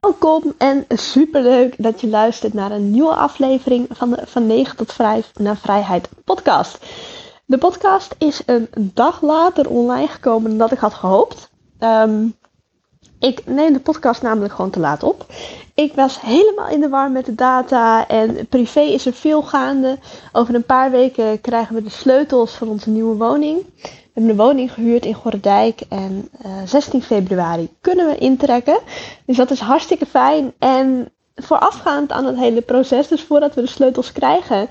Welkom 0.00 0.54
en 0.58 0.84
superleuk 0.88 1.74
dat 1.78 2.00
je 2.00 2.08
luistert 2.08 2.52
naar 2.52 2.70
een 2.70 2.90
nieuwe 2.90 3.14
aflevering 3.14 3.86
van 3.90 4.10
de 4.10 4.22
Van 4.24 4.46
9 4.46 4.76
tot 4.76 4.92
5 4.92 5.30
naar 5.38 5.56
Vrijheid 5.56 6.08
podcast. 6.24 6.78
De 7.44 7.58
podcast 7.58 8.14
is 8.18 8.42
een 8.46 8.68
dag 8.72 9.22
later 9.22 9.68
online 9.68 10.06
gekomen 10.06 10.58
dan 10.58 10.70
ik 10.70 10.78
had 10.78 10.94
gehoopt. 10.94 11.50
Ehm, 11.78 12.26
ik 13.18 13.46
neem 13.46 13.72
de 13.72 13.80
podcast 13.80 14.22
namelijk 14.22 14.54
gewoon 14.54 14.70
te 14.70 14.80
laat 14.80 15.02
op. 15.02 15.26
Ik 15.74 15.94
was 15.94 16.20
helemaal 16.20 16.68
in 16.68 16.80
de 16.80 16.88
war 16.88 17.10
met 17.10 17.24
de 17.24 17.34
data 17.34 18.08
en 18.08 18.46
privé 18.46 18.80
is 18.80 19.06
er 19.06 19.12
veel 19.12 19.42
gaande. 19.42 19.98
Over 20.32 20.54
een 20.54 20.66
paar 20.66 20.90
weken 20.90 21.40
krijgen 21.40 21.74
we 21.74 21.82
de 21.82 21.90
sleutels 21.90 22.52
van 22.52 22.68
onze 22.68 22.90
nieuwe 22.90 23.16
woning. 23.16 23.66
Hebben 24.18 24.36
een 24.38 24.46
woning 24.46 24.72
gehuurd 24.72 25.04
in 25.04 25.14
Gordijk 25.14 25.80
en 25.88 26.28
uh, 26.46 26.62
eh, 26.62 26.68
16 26.68 27.02
februari 27.02 27.70
kunnen 27.80 28.06
we 28.06 28.16
intrekken. 28.16 28.78
Dus 29.24 29.36
dat 29.36 29.50
is 29.50 29.60
hartstikke 29.60 30.06
fijn. 30.06 30.52
En 30.58 31.12
voorafgaand 31.34 32.12
aan 32.12 32.24
het 32.24 32.36
hele 32.36 32.60
proces, 32.60 33.08
dus 33.08 33.22
voordat 33.22 33.54
we 33.54 33.60
de 33.60 33.66
sleutels 33.66 34.12
krijgen, 34.12 34.68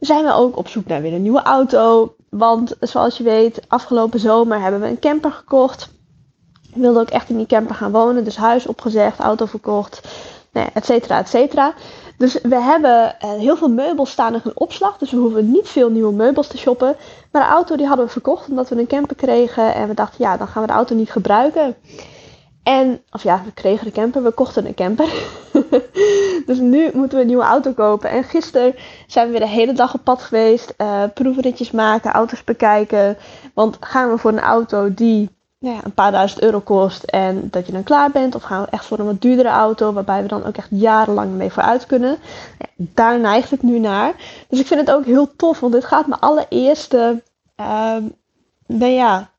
zijn 0.00 0.24
we 0.24 0.32
ook 0.32 0.56
op 0.56 0.68
zoek 0.68 0.86
naar 0.86 1.02
weer 1.02 1.12
een 1.12 1.22
nieuwe 1.22 1.42
auto. 1.42 2.14
Want 2.28 2.74
zoals 2.80 3.16
je 3.16 3.22
weet, 3.22 3.60
afgelopen 3.68 4.20
zomer 4.20 4.60
hebben 4.60 4.80
we 4.80 4.86
een 4.86 4.98
camper 4.98 5.32
gekocht. 5.32 5.90
We 6.74 6.80
wilden 6.80 7.02
ook 7.02 7.10
echt 7.10 7.28
in 7.28 7.36
die 7.36 7.46
camper 7.46 7.74
gaan 7.74 7.92
wonen, 7.92 8.24
dus 8.24 8.36
huis 8.36 8.66
opgezegd, 8.66 9.18
auto 9.18 9.46
verkocht, 9.46 10.00
nou 10.52 10.66
ja, 10.66 10.70
et 10.74 10.84
cetera, 10.84 11.18
et 11.18 11.28
cetera. 11.28 11.74
Dus 12.18 12.38
we 12.42 12.60
hebben 12.60 13.16
uh, 13.24 13.30
heel 13.30 13.56
veel 13.56 13.68
meubels 13.68 14.10
staan 14.10 14.34
in 14.34 14.40
opslag. 14.54 14.98
Dus 14.98 15.10
we 15.10 15.16
hoeven 15.16 15.50
niet 15.50 15.68
veel 15.68 15.90
nieuwe 15.90 16.12
meubels 16.12 16.46
te 16.46 16.58
shoppen. 16.58 16.96
Maar 17.32 17.42
de 17.42 17.48
auto 17.48 17.76
die 17.76 17.86
hadden 17.86 18.06
we 18.06 18.12
verkocht 18.12 18.48
omdat 18.48 18.68
we 18.68 18.78
een 18.78 18.86
camper 18.86 19.16
kregen. 19.16 19.74
En 19.74 19.88
we 19.88 19.94
dachten, 19.94 20.24
ja, 20.24 20.36
dan 20.36 20.48
gaan 20.48 20.62
we 20.62 20.68
de 20.68 20.74
auto 20.74 20.94
niet 20.94 21.10
gebruiken. 21.10 21.76
En, 22.62 23.02
of 23.10 23.22
ja, 23.22 23.42
we 23.44 23.52
kregen 23.52 23.84
de 23.84 23.92
camper, 23.92 24.22
we 24.22 24.30
kochten 24.30 24.66
een 24.66 24.74
camper. 24.74 25.08
dus 26.46 26.58
nu 26.58 26.90
moeten 26.94 27.16
we 27.16 27.20
een 27.20 27.26
nieuwe 27.26 27.42
auto 27.44 27.72
kopen. 27.72 28.10
En 28.10 28.24
gisteren 28.24 28.74
zijn 29.06 29.26
we 29.26 29.32
weer 29.32 29.40
de 29.40 29.48
hele 29.48 29.72
dag 29.72 29.94
op 29.94 30.04
pad 30.04 30.22
geweest. 30.22 30.74
Uh, 30.78 31.72
maken, 31.72 32.10
auto's 32.10 32.44
bekijken. 32.44 33.16
Want 33.54 33.76
gaan 33.80 34.10
we 34.10 34.18
voor 34.18 34.30
een 34.30 34.40
auto 34.40 34.94
die 34.94 35.37
nou 35.58 35.74
ja, 35.74 35.84
een 35.84 35.94
paar 35.94 36.12
duizend 36.12 36.42
euro 36.42 36.60
kost 36.60 37.02
en 37.02 37.48
dat 37.50 37.66
je 37.66 37.72
dan 37.72 37.82
klaar 37.82 38.10
bent. 38.10 38.34
Of 38.34 38.42
gaan 38.42 38.62
we 38.62 38.70
echt 38.70 38.84
voor 38.84 38.98
een 38.98 39.06
wat 39.06 39.20
duurdere 39.20 39.48
auto, 39.48 39.92
waarbij 39.92 40.22
we 40.22 40.28
dan 40.28 40.44
ook 40.44 40.56
echt 40.56 40.68
jarenlang 40.70 41.32
mee 41.32 41.50
vooruit 41.50 41.86
kunnen. 41.86 42.18
Ja, 42.58 42.66
daar 42.76 43.20
neigt 43.20 43.50
het 43.50 43.62
nu 43.62 43.78
naar. 43.78 44.14
Dus 44.48 44.60
ik 44.60 44.66
vind 44.66 44.80
het 44.80 44.90
ook 44.90 45.04
heel 45.04 45.36
tof, 45.36 45.60
want 45.60 45.72
dit 45.72 45.84
gaat 45.84 46.06
mijn 46.06 46.20
allereerste, 46.20 47.22
uh, 47.60 47.96
nou 48.66 48.92
ja, 48.92 49.30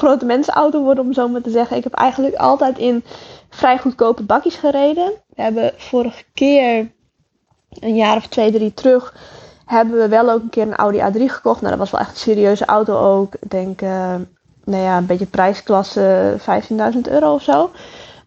grote 0.00 0.24
mensenauto 0.24 0.82
worden, 0.82 1.04
om 1.04 1.12
zo 1.12 1.28
maar 1.28 1.40
te 1.40 1.50
zeggen. 1.50 1.76
Ik 1.76 1.84
heb 1.84 1.92
eigenlijk 1.92 2.36
altijd 2.36 2.78
in 2.78 3.04
vrij 3.50 3.78
goedkope 3.78 4.22
bakjes 4.22 4.54
gereden. 4.54 5.12
We 5.28 5.42
hebben 5.42 5.72
vorige 5.76 6.24
keer, 6.34 6.90
een 7.68 7.96
jaar 7.96 8.16
of 8.16 8.26
twee, 8.26 8.52
drie 8.52 8.74
terug, 8.74 9.14
hebben 9.64 9.98
we 9.98 10.08
wel 10.08 10.30
ook 10.30 10.42
een 10.42 10.50
keer 10.50 10.66
een 10.66 10.76
Audi 10.76 10.98
A3 10.98 11.32
gekocht. 11.32 11.60
Nou, 11.60 11.70
dat 11.70 11.78
was 11.78 11.90
wel 11.90 12.00
echt 12.00 12.10
een 12.10 12.16
serieuze 12.16 12.64
auto 12.64 12.98
ook. 12.98 13.34
Ik 13.34 13.50
denk... 13.50 13.82
Uh, 13.82 14.14
nou 14.70 14.82
ja, 14.82 14.96
een 14.96 15.06
beetje 15.06 15.26
prijsklasse 15.26 16.36
15.000 16.38 17.00
euro 17.10 17.34
of 17.34 17.42
zo. 17.42 17.70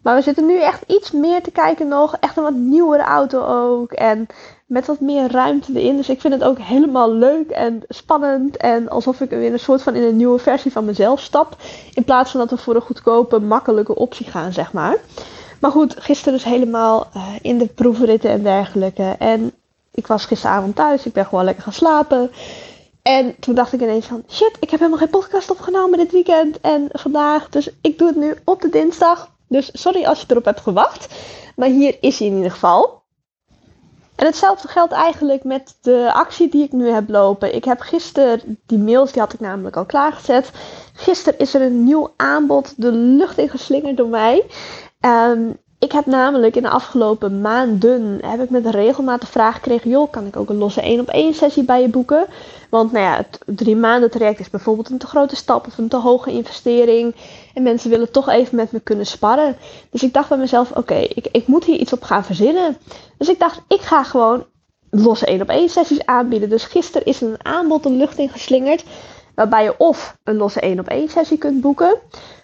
Maar 0.02 0.16
we 0.16 0.22
zitten 0.22 0.46
nu 0.46 0.62
echt 0.62 0.84
iets 0.88 1.12
meer 1.12 1.44
te 1.44 1.52
kijken 1.52 1.88
nog. 1.88 2.16
Echt 2.20 2.38
een 2.38 2.44
wat 2.44 2.54
nieuwere 2.54 3.04
auto 3.04 3.46
ook. 3.46 3.92
En 3.92 4.28
met 4.66 4.88
wat 4.88 5.00
meer 5.00 5.32
ruimte 5.32 5.80
erin. 5.80 5.98
Dus 5.98 6.10
ik 6.10 6.22
vind 6.22 6.34
het 6.34 6.44
ook 6.44 6.60
helemaal 6.60 7.14
leuk 7.14 7.50
en 7.50 7.84
spannend. 7.88 8.58
En 8.58 8.90
alsof 8.90 9.22
ik 9.22 9.30
weer 9.30 9.54
een 9.54 9.60
soort 9.60 9.82
van 9.82 9.96
in 9.96 10.04
een 10.04 10.16
nieuwe 10.16 10.40
versie 10.40 10.72
van 10.72 10.86
mezelf 10.86 11.20
stap. 11.20 11.56
In 11.94 12.04
plaats 12.04 12.32
van 12.32 12.40
dat 12.40 12.50
we 12.50 12.58
voor 12.58 12.76
een 12.76 12.82
goedkope, 12.82 13.40
makkelijke 13.40 13.96
optie 13.96 14.26
gaan, 14.26 14.54
zeg 14.54 14.74
maar. 14.74 14.98
Maar 15.60 15.72
goed, 15.72 15.96
gisteren 15.98 16.34
dus 16.34 16.44
helemaal 16.44 17.08
uh, 17.16 17.28
in 17.42 17.58
de 17.58 17.68
proefritten 17.68 18.30
en 18.30 18.44
dergelijke. 18.44 19.16
En 19.20 19.52
ik 19.92 20.08
was 20.08 20.26
gisteravond 20.26 20.76
thuis. 20.76 21.06
Ik 21.06 21.14
ben 21.14 21.26
gewoon 21.26 21.44
lekker 21.44 21.64
gaan 21.64 21.74
slapen. 21.74 22.32
En 23.04 23.36
toen 23.40 23.56
dacht 23.56 23.74
ik 23.74 23.82
ineens 23.82 24.06
van, 24.06 24.24
shit, 24.30 24.58
ik 24.60 24.70
heb 24.70 24.80
helemaal 24.80 25.00
geen 25.00 25.10
podcast 25.10 25.52
opgenomen 25.52 25.98
dit 25.98 26.12
weekend 26.12 26.62
en 26.62 26.90
vandaag. 26.92 27.50
Dus 27.50 27.70
ik 27.82 27.98
doe 27.98 28.08
het 28.08 28.18
nu 28.18 28.36
op 28.44 28.62
de 28.62 28.70
dinsdag. 28.70 29.32
Dus 29.48 29.70
sorry 29.74 30.06
als 30.06 30.20
je 30.20 30.26
erop 30.30 30.46
hebt 30.46 30.62
gewacht. 30.62 31.16
Maar 31.56 31.70
hier 31.70 31.98
is 32.00 32.20
hij 32.20 32.28
in 32.28 32.36
ieder 32.36 32.52
geval. 32.52 33.02
En 34.16 34.26
hetzelfde 34.26 34.68
geldt 34.68 34.94
eigenlijk 34.94 35.44
met 35.44 35.78
de 35.82 36.10
actie 36.14 36.50
die 36.50 36.64
ik 36.64 36.72
nu 36.72 36.90
heb 36.90 37.10
lopen. 37.10 37.56
Ik 37.56 37.64
heb 37.64 37.80
gisteren, 37.80 38.60
die 38.66 38.78
mails 38.78 39.12
die 39.12 39.22
had 39.22 39.34
ik 39.34 39.40
namelijk 39.40 39.76
al 39.76 39.86
klaargezet. 39.86 40.52
Gisteren 40.94 41.40
is 41.40 41.54
er 41.54 41.62
een 41.62 41.84
nieuw 41.84 42.14
aanbod 42.16 42.74
de 42.78 42.92
lucht 42.92 43.38
in 43.38 43.50
geslingerd 43.50 43.98
door 43.98 44.08
mij. 44.08 44.46
Um, 45.02 45.58
ik 45.84 45.92
heb 45.92 46.06
namelijk 46.06 46.56
in 46.56 46.62
de 46.62 46.70
afgelopen 46.70 47.42
maanden 47.42 48.20
heb 48.26 48.42
ik 48.42 48.50
met 48.50 48.66
regelmaat 48.68 49.28
vraag 49.28 49.56
gekregen: 49.56 49.90
joh, 49.90 50.12
kan 50.12 50.26
ik 50.26 50.36
ook 50.36 50.50
een 50.50 50.58
losse 50.58 50.82
1 50.82 51.00
op 51.00 51.08
1 51.08 51.34
sessie 51.34 51.64
bij 51.64 51.82
je 51.82 51.90
boeken? 51.90 52.26
Want 52.70 52.92
nou 52.92 53.06
ja, 53.06 53.16
het 53.16 53.40
drie 53.46 53.76
maanden 53.76 54.12
traject 54.12 54.40
is 54.40 54.50
bijvoorbeeld 54.50 54.90
een 54.90 54.98
te 54.98 55.08
grote 55.08 55.36
stap 55.36 55.68
of 55.68 55.78
een 55.78 55.88
te 55.88 55.98
hoge 55.98 56.32
investering. 56.32 57.16
En 57.54 57.64
mensen 57.64 57.90
willen 57.90 58.12
toch 58.12 58.30
even 58.30 58.56
met 58.56 58.72
me 58.72 58.80
kunnen 58.80 59.06
sparren. 59.06 59.58
Dus 59.90 60.04
ik 60.04 60.14
dacht 60.14 60.30
bij 60.30 60.38
mezelf: 60.38 60.72
oké, 60.72 60.96
ik, 60.96 61.28
ik 61.32 61.48
moet 61.48 61.66
hier 61.66 61.78
iets 61.78 61.94
op 61.94 62.04
gaan 62.04 62.26
verzinnen. 62.26 62.78
Dus 63.18 63.30
ik 63.30 63.40
dacht, 63.40 63.62
ik 63.68 63.82
ga 63.82 64.04
gewoon 64.04 64.46
losse 64.90 65.26
1 65.26 65.42
op 65.42 65.50
1 65.50 65.70
sessies 65.70 66.06
aanbieden. 66.06 66.50
Dus 66.50 66.66
gisteren 66.66 67.08
is 67.08 67.22
een 67.22 67.46
aanbod 67.46 67.84
de 67.84 67.92
lucht 67.92 68.18
in 68.18 68.30
geslingerd. 68.30 68.84
Waarbij 69.36 69.64
je 69.64 69.78
of 69.78 70.18
een 70.24 70.38
losse 70.38 70.60
1 70.60 70.80
op 70.80 70.88
1 70.88 71.10
sessie 71.10 71.38
kunt 71.38 71.62
boeken. 71.62 71.98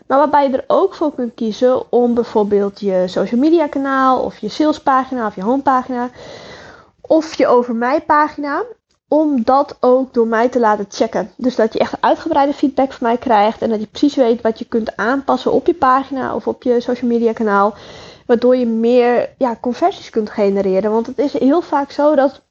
Maar 0.09 0.17
waarbij 0.17 0.49
je 0.49 0.57
er 0.57 0.63
ook 0.67 0.93
voor 0.93 1.13
kunt 1.13 1.33
kiezen 1.33 1.91
om 1.91 2.13
bijvoorbeeld 2.13 2.79
je 2.79 3.03
social 3.07 3.39
media 3.39 3.67
kanaal 3.67 4.21
of 4.23 4.37
je 4.37 4.49
salespagina 4.49 5.27
of 5.27 5.35
je 5.35 5.43
homepagina 5.43 6.09
of 7.01 7.33
je 7.35 7.47
over 7.47 7.75
mij 7.75 8.01
pagina 8.01 8.63
om 9.07 9.43
dat 9.43 9.77
ook 9.79 10.13
door 10.13 10.27
mij 10.27 10.49
te 10.49 10.59
laten 10.59 10.85
checken. 10.89 11.31
Dus 11.35 11.55
dat 11.55 11.73
je 11.73 11.79
echt 11.79 11.93
uitgebreide 11.99 12.53
feedback 12.53 12.93
van 12.93 13.07
mij 13.07 13.17
krijgt 13.17 13.61
en 13.61 13.69
dat 13.69 13.79
je 13.79 13.87
precies 13.87 14.15
weet 14.15 14.41
wat 14.41 14.59
je 14.59 14.65
kunt 14.65 14.95
aanpassen 14.95 15.51
op 15.51 15.67
je 15.67 15.73
pagina 15.73 16.35
of 16.35 16.47
op 16.47 16.63
je 16.63 16.81
social 16.81 17.09
media 17.09 17.33
kanaal. 17.33 17.73
Waardoor 18.25 18.55
je 18.55 18.65
meer 18.65 19.29
ja, 19.37 19.57
conversies 19.61 20.09
kunt 20.09 20.29
genereren. 20.29 20.91
Want 20.91 21.07
het 21.07 21.17
is 21.17 21.33
heel 21.33 21.61
vaak 21.61 21.91
zo 21.91 22.15
dat 22.15 22.41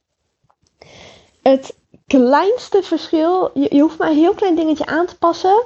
het 1.43 1.75
kleinste 2.07 2.83
verschil, 2.83 3.51
je, 3.55 3.75
je 3.75 3.81
hoeft 3.81 3.99
maar 3.99 4.11
een 4.11 4.17
heel 4.17 4.35
klein 4.35 4.55
dingetje 4.55 4.87
aan 4.87 5.07
te 5.07 5.19
passen. 5.19 5.63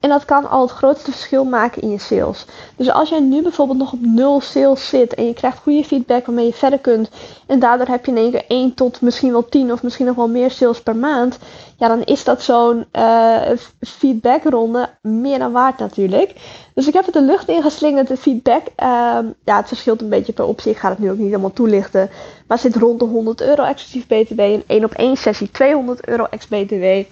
En 0.00 0.08
dat 0.08 0.24
kan 0.24 0.48
al 0.48 0.62
het 0.62 0.70
grootste 0.70 1.10
verschil 1.10 1.44
maken 1.44 1.82
in 1.82 1.90
je 1.90 1.98
sales. 1.98 2.44
Dus 2.76 2.90
als 2.90 3.08
jij 3.08 3.20
nu 3.20 3.42
bijvoorbeeld 3.42 3.78
nog 3.78 3.92
op 3.92 4.00
nul 4.00 4.40
sales 4.40 4.88
zit 4.88 5.14
en 5.14 5.24
je 5.24 5.34
krijgt 5.34 5.58
goede 5.58 5.84
feedback 5.84 6.26
waarmee 6.26 6.46
je 6.46 6.52
verder 6.52 6.78
kunt. 6.78 7.10
En 7.46 7.58
daardoor 7.58 7.86
heb 7.86 8.04
je 8.04 8.10
in 8.10 8.16
één 8.16 8.30
keer 8.30 8.44
1 8.48 8.74
tot 8.74 9.00
misschien 9.00 9.32
wel 9.32 9.48
10 9.48 9.72
of 9.72 9.82
misschien 9.82 10.06
nog 10.06 10.16
wel 10.16 10.28
meer 10.28 10.50
sales 10.50 10.82
per 10.82 10.96
maand. 10.96 11.38
Ja, 11.76 11.88
dan 11.88 12.04
is 12.04 12.24
dat 12.24 12.42
zo'n 12.42 12.86
uh, 12.92 13.40
feedbackronde 13.80 14.88
meer 15.02 15.38
dan 15.38 15.52
waard 15.52 15.78
natuurlijk. 15.78 16.34
Dus 16.74 16.86
ik 16.86 16.94
heb 16.94 17.04
het 17.04 17.14
de 17.14 17.22
lucht 17.22 17.48
ingeslingerd, 17.48 18.08
de 18.08 18.16
feedback. 18.16 18.62
Uh, 18.66 19.18
ja, 19.44 19.56
het 19.56 19.68
verschilt 19.68 20.00
een 20.00 20.08
beetje 20.08 20.32
per 20.32 20.44
optie. 20.44 20.70
Ik 20.70 20.78
ga 20.78 20.88
het 20.88 20.98
nu 20.98 21.10
ook 21.10 21.16
niet 21.18 21.26
helemaal 21.26 21.52
toelichten. 21.52 22.10
Maar 22.46 22.58
het 22.58 22.72
zit 22.72 22.82
rond 22.82 22.98
de 22.98 23.04
100 23.04 23.40
euro 23.40 23.64
exclusief 23.64 24.06
BTW. 24.06 24.40
Een 24.40 24.64
1 24.66 24.84
op 24.84 24.92
1 24.92 25.16
sessie 25.16 25.50
200 25.50 26.06
euro 26.06 26.26
ex 26.30 26.48
BTW. 26.48 27.04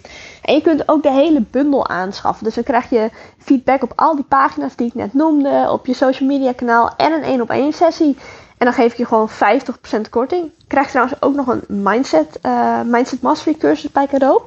En 0.46 0.54
je 0.54 0.60
kunt 0.60 0.88
ook 0.88 1.02
de 1.02 1.10
hele 1.10 1.44
bundel 1.50 1.88
aanschaffen. 1.88 2.44
Dus 2.44 2.54
dan 2.54 2.64
krijg 2.64 2.90
je 2.90 3.10
feedback 3.38 3.82
op 3.82 3.92
al 3.96 4.14
die 4.14 4.24
pagina's 4.24 4.76
die 4.76 4.86
ik 4.86 4.94
net 4.94 5.14
noemde. 5.14 5.68
Op 5.70 5.86
je 5.86 5.94
social 5.94 6.28
media 6.28 6.52
kanaal 6.52 6.96
en 6.96 7.12
een 7.12 7.22
1 7.22 7.40
op 7.40 7.50
1 7.50 7.72
sessie. 7.72 8.16
En 8.58 8.66
dan 8.66 8.72
geef 8.72 8.92
ik 8.92 8.98
je 8.98 9.06
gewoon 9.06 9.30
50% 9.30 10.00
korting. 10.10 10.50
Krijg 10.66 10.84
je 10.84 10.90
trouwens 10.92 11.22
ook 11.22 11.34
nog 11.34 11.46
een 11.46 11.62
mindset, 11.82 12.38
uh, 12.42 12.80
mindset 12.84 13.22
mastery 13.22 13.56
cursus 13.56 13.92
bij 13.92 14.06
cadeau. 14.06 14.40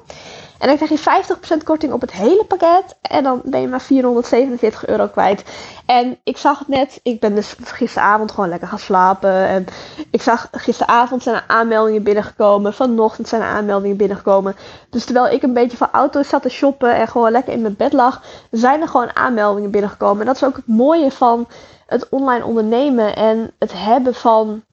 En 0.60 0.68
dan 0.68 0.78
krijg 0.78 0.92
je 0.92 1.36
50% 1.60 1.64
korting 1.64 1.94
op 1.94 2.02
het 2.02 2.12
hele 2.12 2.44
pakket. 2.44 2.98
En 3.02 3.24
dan 3.24 3.42
ben 3.44 3.62
je 3.62 3.68
maar 3.68 3.82
447 3.82 4.88
euro 4.88 5.08
kwijt. 5.08 5.44
En 5.86 6.20
ik 6.24 6.38
zag 6.38 6.60
het 6.60 6.68
net. 6.68 7.00
Ik 7.04 7.20
ben 7.20 7.36
dus 7.36 7.56
gisteravond 7.64 8.32
gewoon 8.32 8.50
lekker 8.50 8.68
gaan 8.68 8.80
slapen. 8.80 9.48
En 9.48 9.66
ik 10.12 10.22
zag 10.22 10.48
gisteravond 10.52 11.24
zijn 11.24 11.36
er 11.36 11.44
aanmeldingen 11.48 12.04
binnengekomen. 12.04 12.74
Vanochtend 12.74 13.28
zijn 13.28 13.42
er 13.42 13.48
aanmeldingen 13.48 13.98
binnengekomen. 13.98 14.56
Dus 14.90 15.06
terwijl 15.06 15.34
ik 15.34 15.44
een 15.44 15.54
beetje 15.54 15.78
van 15.78 15.90
auto's 15.92 16.30
zat 16.30 16.42
te 16.42 16.50
shoppen. 16.50 16.96
En 16.96 17.08
gewoon 17.08 17.32
lekker 17.32 17.54
in 17.54 17.62
mijn 17.62 17.76
bed 17.78 17.94
lag. 17.94 18.22
Zijn 18.52 18.82
er 18.82 18.88
gewoon 18.88 19.16
aanmeldingen 19.16 19.72
binnengekomen. 19.72 20.20
En 20.20 20.26
dat 20.26 20.36
is 20.36 20.44
ook 20.44 20.56
het 20.56 20.68
mooie 20.68 21.12
van 21.12 21.48
het 21.86 22.10
online 22.10 22.46
ondernemen. 22.46 23.16
En 23.16 23.52
het 23.60 23.74
hebben 23.74 24.16
van 24.16 24.64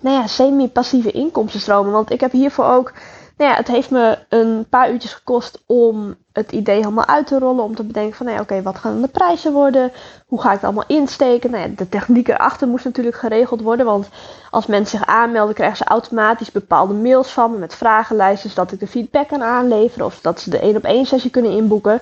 nou 0.00 0.16
ja, 0.16 0.26
semi-passieve 0.26 1.10
inkomstenstromen. 1.10 1.92
Want 1.92 2.10
ik 2.10 2.20
heb 2.20 2.32
hiervoor 2.32 2.64
ook 2.64 2.92
nou 3.36 3.50
ja, 3.50 3.56
het 3.56 3.68
heeft 3.68 3.90
me 3.90 4.18
een 4.28 4.66
paar 4.68 4.92
uurtjes 4.92 5.12
gekost 5.12 5.62
om 5.66 6.16
het 6.32 6.52
idee 6.52 6.76
helemaal 6.76 7.06
uit 7.06 7.26
te 7.26 7.38
rollen. 7.38 7.64
Om 7.64 7.74
te 7.74 7.84
bedenken 7.84 8.16
van, 8.16 8.26
nou 8.26 8.38
ja, 8.38 8.44
oké, 8.44 8.62
wat 8.62 8.78
gaan 8.78 9.00
de 9.00 9.08
prijzen 9.08 9.52
worden? 9.52 9.92
Hoe 10.26 10.40
ga 10.40 10.48
ik 10.48 10.54
het 10.54 10.64
allemaal 10.64 10.86
insteken? 10.86 11.50
Nou 11.50 11.68
ja, 11.68 11.74
de 11.76 11.88
techniek 11.88 12.28
erachter 12.28 12.68
moest 12.68 12.84
natuurlijk 12.84 13.16
geregeld 13.16 13.60
worden. 13.60 13.86
Want 13.86 14.08
als 14.50 14.66
mensen 14.66 14.98
zich 14.98 15.06
aanmelden, 15.06 15.54
krijgen 15.54 15.76
ze 15.76 15.84
automatisch 15.84 16.52
bepaalde 16.52 16.94
mails 16.94 17.30
van 17.30 17.50
me 17.50 17.58
met 17.58 17.74
vragenlijsten. 17.74 18.50
Zodat 18.50 18.72
ik 18.72 18.80
de 18.80 18.86
feedback 18.86 19.28
kan 19.28 19.42
aanleveren. 19.42 20.06
Of 20.06 20.20
dat 20.20 20.40
ze 20.40 20.50
de 20.50 20.58
één 20.58 20.76
op 20.76 20.84
één 20.84 21.06
sessie 21.06 21.30
kunnen 21.30 21.52
inboeken. 21.52 22.00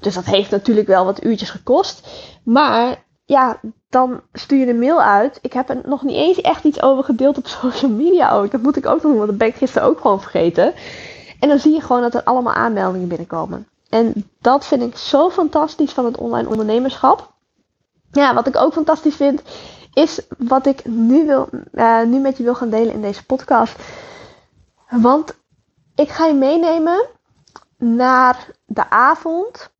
Dus 0.00 0.14
dat 0.14 0.24
heeft 0.24 0.50
natuurlijk 0.50 0.86
wel 0.86 1.04
wat 1.04 1.24
uurtjes 1.24 1.50
gekost. 1.50 2.08
Maar 2.44 3.04
ja, 3.24 3.60
dan 3.94 4.20
stuur 4.32 4.58
je 4.58 4.68
een 4.68 4.78
mail 4.78 5.02
uit. 5.02 5.38
Ik 5.42 5.52
heb 5.52 5.68
er 5.68 5.80
nog 5.84 6.02
niet 6.02 6.16
eens 6.16 6.40
echt 6.40 6.64
iets 6.64 6.82
over 6.82 7.04
gedeeld 7.04 7.38
op 7.38 7.46
social 7.62 7.90
media 7.90 8.30
ook. 8.30 8.50
Dat 8.50 8.62
moet 8.62 8.76
ik 8.76 8.86
ook 8.86 9.02
nog 9.02 9.02
doen, 9.02 9.16
want 9.16 9.28
dat 9.28 9.38
ben 9.38 9.48
ik 9.48 9.54
gisteren 9.54 9.88
ook 9.88 10.00
gewoon 10.00 10.20
vergeten. 10.20 10.74
En 11.40 11.48
dan 11.48 11.58
zie 11.58 11.72
je 11.72 11.80
gewoon 11.80 12.02
dat 12.02 12.14
er 12.14 12.24
allemaal 12.24 12.52
aanmeldingen 12.52 13.08
binnenkomen. 13.08 13.68
En 13.88 14.28
dat 14.40 14.66
vind 14.66 14.82
ik 14.82 14.96
zo 14.96 15.30
fantastisch 15.30 15.92
van 15.92 16.04
het 16.04 16.16
online 16.16 16.48
ondernemerschap. 16.48 17.32
Ja, 18.10 18.34
wat 18.34 18.46
ik 18.46 18.56
ook 18.56 18.72
fantastisch 18.72 19.16
vind, 19.16 19.42
is 19.92 20.20
wat 20.38 20.66
ik 20.66 20.84
nu, 20.84 21.26
wil, 21.26 21.48
uh, 21.72 22.02
nu 22.02 22.18
met 22.18 22.36
je 22.36 22.42
wil 22.42 22.54
gaan 22.54 22.70
delen 22.70 22.94
in 22.94 23.02
deze 23.02 23.26
podcast. 23.26 23.76
Want 24.88 25.34
ik 25.94 26.08
ga 26.08 26.26
je 26.26 26.34
meenemen 26.34 27.06
naar 27.78 28.48
de 28.66 28.90
avond 28.90 29.70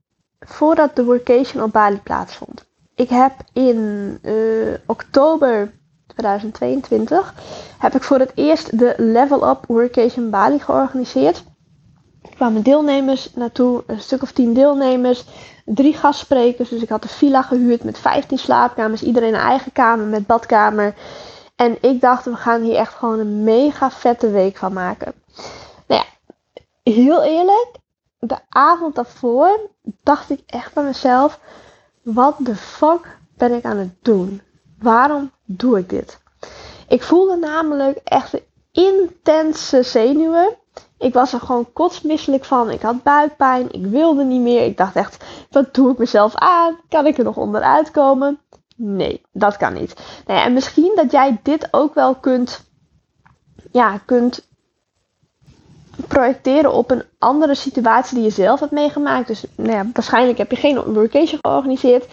voordat 0.40 0.96
de 0.96 1.05
workation 1.05 1.62
op 1.62 1.72
Bali 1.72 2.00
plaatsvond. 2.02 2.64
Ik 2.94 3.08
heb 3.08 3.32
in 3.52 3.79
uh, 4.23 4.75
oktober 4.87 5.73
2022 6.06 7.35
heb 7.79 7.94
ik 7.94 8.02
voor 8.02 8.19
het 8.19 8.32
eerst 8.35 8.79
de 8.79 8.94
Level 8.96 9.49
Up 9.49 9.64
Workation 9.67 10.31
Bali 10.31 10.58
georganiseerd. 10.58 11.44
Er 12.23 12.35
kwamen 12.35 12.62
deelnemers 12.62 13.35
naartoe, 13.35 13.82
een 13.87 14.00
stuk 14.00 14.23
of 14.23 14.32
tien 14.32 14.55
deelnemers, 14.55 15.25
drie 15.64 15.94
gastsprekers. 15.94 16.69
Dus 16.69 16.82
ik 16.82 16.88
had 16.88 17.02
een 17.02 17.11
villa 17.11 17.43
gehuurd 17.43 17.85
met 17.85 17.99
15 17.99 18.38
slaapkamers, 18.38 19.02
iedereen 19.02 19.35
een 19.35 19.40
eigen 19.40 19.73
kamer 19.73 20.06
met 20.06 20.26
badkamer. 20.26 20.94
En 21.56 21.76
ik 21.81 22.00
dacht, 22.00 22.25
we 22.25 22.37
gaan 22.37 22.62
hier 22.62 22.76
echt 22.76 22.94
gewoon 22.94 23.19
een 23.19 23.44
mega 23.44 23.90
vette 23.90 24.31
week 24.31 24.56
van 24.56 24.73
maken. 24.73 25.12
Nou 25.87 26.02
ja, 26.02 26.31
heel 26.93 27.23
eerlijk, 27.23 27.69
de 28.19 28.38
avond 28.49 28.94
daarvoor 28.94 29.70
dacht 30.02 30.31
ik 30.31 30.40
echt 30.47 30.75
bij 30.75 30.85
mezelf: 30.85 31.40
wat 32.04 32.36
de 32.38 32.56
fuck 32.56 33.18
ben 33.36 33.52
ik 33.52 33.64
aan 33.64 33.76
het 33.76 33.94
doen? 34.02 34.40
Waarom 34.78 35.30
doe 35.44 35.78
ik 35.78 35.88
dit? 35.88 36.22
Ik 36.88 37.02
voelde 37.02 37.36
namelijk 37.36 38.00
echt 38.04 38.40
intense 38.72 39.82
zenuwen. 39.82 40.56
Ik 40.98 41.12
was 41.12 41.32
er 41.32 41.40
gewoon 41.40 41.72
kotsmisselijk 41.72 42.44
van. 42.44 42.70
Ik 42.70 42.80
had 42.80 43.02
buikpijn. 43.02 43.72
Ik 43.72 43.86
wilde 43.86 44.24
niet 44.24 44.40
meer. 44.40 44.64
Ik 44.64 44.76
dacht 44.76 44.96
echt, 44.96 45.24
wat 45.50 45.74
doe 45.74 45.92
ik 45.92 45.98
mezelf 45.98 46.34
aan? 46.34 46.78
Kan 46.88 47.06
ik 47.06 47.18
er 47.18 47.24
nog 47.24 47.36
onderuit 47.36 47.90
komen? 47.90 48.38
Nee, 48.76 49.22
dat 49.32 49.56
kan 49.56 49.72
niet. 49.72 49.94
Nou 50.26 50.38
ja, 50.38 50.44
en 50.44 50.52
misschien 50.52 50.92
dat 50.94 51.10
jij 51.10 51.40
dit 51.42 51.68
ook 51.70 51.94
wel 51.94 52.14
kunt, 52.14 52.70
ja, 53.72 53.98
kunt 53.98 54.48
projecteren 56.08 56.73
op 56.73 56.91
een 56.91 57.02
andere 57.19 57.55
situatie 57.55 58.14
die 58.14 58.25
je 58.25 58.31
zelf 58.31 58.61
hebt 58.61 58.73
meegemaakt. 58.73 59.26
Dus 59.26 59.44
nou 59.56 59.73
ja, 59.73 59.87
waarschijnlijk 59.93 60.38
heb 60.38 60.50
je 60.50 60.56
geen 60.56 60.82
workation 60.82 61.38
georganiseerd. 61.43 62.06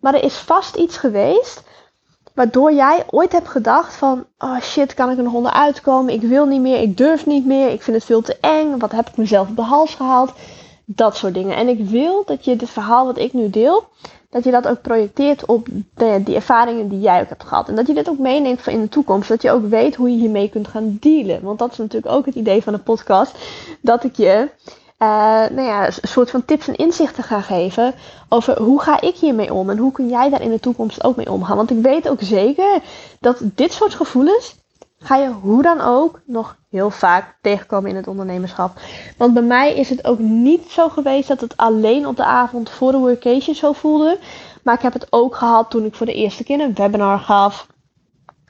Maar 0.00 0.14
er 0.14 0.24
is 0.24 0.36
vast 0.36 0.76
iets 0.76 0.96
geweest 0.96 1.62
waardoor 2.36 2.72
jij 2.72 3.04
ooit 3.10 3.32
hebt 3.32 3.48
gedacht 3.48 3.94
van, 3.94 4.26
oh 4.38 4.60
shit, 4.60 4.94
kan 4.94 5.10
ik 5.10 5.16
er 5.16 5.22
nog 5.22 5.32
onderuit 5.32 5.80
komen? 5.80 6.12
Ik 6.12 6.22
wil 6.22 6.46
niet 6.46 6.60
meer, 6.60 6.80
ik 6.80 6.96
durf 6.96 7.26
niet 7.26 7.46
meer, 7.46 7.70
ik 7.70 7.82
vind 7.82 7.96
het 7.96 8.04
veel 8.04 8.22
te 8.22 8.36
eng. 8.40 8.78
Wat 8.78 8.92
heb 8.92 9.08
ik 9.08 9.16
mezelf 9.16 9.48
op 9.48 9.56
de 9.56 9.62
hals 9.62 9.94
gehaald? 9.94 10.32
Dat 10.84 11.16
soort 11.16 11.34
dingen. 11.34 11.56
En 11.56 11.68
ik 11.68 11.88
wil 11.88 12.22
dat 12.26 12.44
je 12.44 12.56
dit 12.56 12.70
verhaal 12.70 13.06
wat 13.06 13.18
ik 13.18 13.32
nu 13.32 13.50
deel, 13.50 13.84
dat 14.30 14.44
je 14.44 14.50
dat 14.50 14.68
ook 14.68 14.80
projecteert 14.80 15.46
op 15.46 15.66
de, 15.94 16.20
die 16.24 16.34
ervaringen 16.34 16.88
die 16.88 17.00
jij 17.00 17.20
ook 17.20 17.28
hebt 17.28 17.44
gehad. 17.44 17.68
En 17.68 17.74
dat 17.74 17.86
je 17.86 17.94
dit 17.94 18.08
ook 18.08 18.18
meeneemt 18.18 18.66
in 18.66 18.80
de 18.80 18.88
toekomst. 18.88 19.28
Dat 19.28 19.42
je 19.42 19.50
ook 19.50 19.68
weet 19.68 19.94
hoe 19.94 20.10
je 20.10 20.16
hiermee 20.16 20.48
kunt 20.48 20.68
gaan 20.68 20.96
dealen. 21.00 21.42
Want 21.42 21.58
dat 21.58 21.72
is 21.72 21.78
natuurlijk 21.78 22.12
ook 22.12 22.26
het 22.26 22.34
idee 22.34 22.62
van 22.62 22.72
de 22.72 22.78
podcast. 22.78 23.38
Dat 23.80 24.04
ik 24.04 24.16
je 24.16 24.48
uh, 24.98 25.08
nou 25.50 25.62
ja, 25.62 25.86
een 25.86 25.92
soort 26.02 26.30
van 26.30 26.44
tips 26.44 26.68
en 26.68 26.76
inzichten 26.76 27.24
ga 27.24 27.40
geven 27.40 27.94
over 28.28 28.62
hoe 28.62 28.80
ga 28.80 29.00
ik 29.00 29.16
hiermee 29.16 29.54
om 29.54 29.70
en 29.70 29.78
hoe 29.78 29.92
kun 29.92 30.08
jij 30.08 30.30
daar 30.30 30.42
in 30.42 30.50
de 30.50 30.60
toekomst 30.60 31.04
ook 31.04 31.16
mee 31.16 31.30
omgaan. 31.30 31.56
Want 31.56 31.70
ik 31.70 31.82
weet 31.82 32.08
ook 32.08 32.20
zeker 32.20 32.80
dat 33.20 33.40
dit 33.42 33.72
soort 33.72 33.94
gevoelens 33.94 34.56
ga 35.06 35.16
je 35.16 35.30
hoe 35.30 35.62
dan 35.62 35.80
ook 35.80 36.20
nog 36.24 36.56
heel 36.70 36.90
vaak 36.90 37.36
tegenkomen 37.40 37.90
in 37.90 37.96
het 37.96 38.08
ondernemerschap. 38.08 38.80
Want 39.16 39.34
bij 39.34 39.42
mij 39.42 39.74
is 39.74 39.88
het 39.88 40.04
ook 40.04 40.18
niet 40.18 40.70
zo 40.70 40.88
geweest 40.88 41.28
dat 41.28 41.40
het 41.40 41.56
alleen 41.56 42.06
op 42.06 42.16
de 42.16 42.24
avond 42.24 42.70
voor 42.70 42.92
de 42.92 42.98
workation 42.98 43.54
zo 43.54 43.72
voelde. 43.72 44.18
Maar 44.62 44.74
ik 44.74 44.82
heb 44.82 44.92
het 44.92 45.06
ook 45.10 45.34
gehad 45.36 45.70
toen 45.70 45.84
ik 45.84 45.94
voor 45.94 46.06
de 46.06 46.14
eerste 46.14 46.44
keer 46.44 46.60
een 46.60 46.74
webinar 46.74 47.18
gaf. 47.18 47.66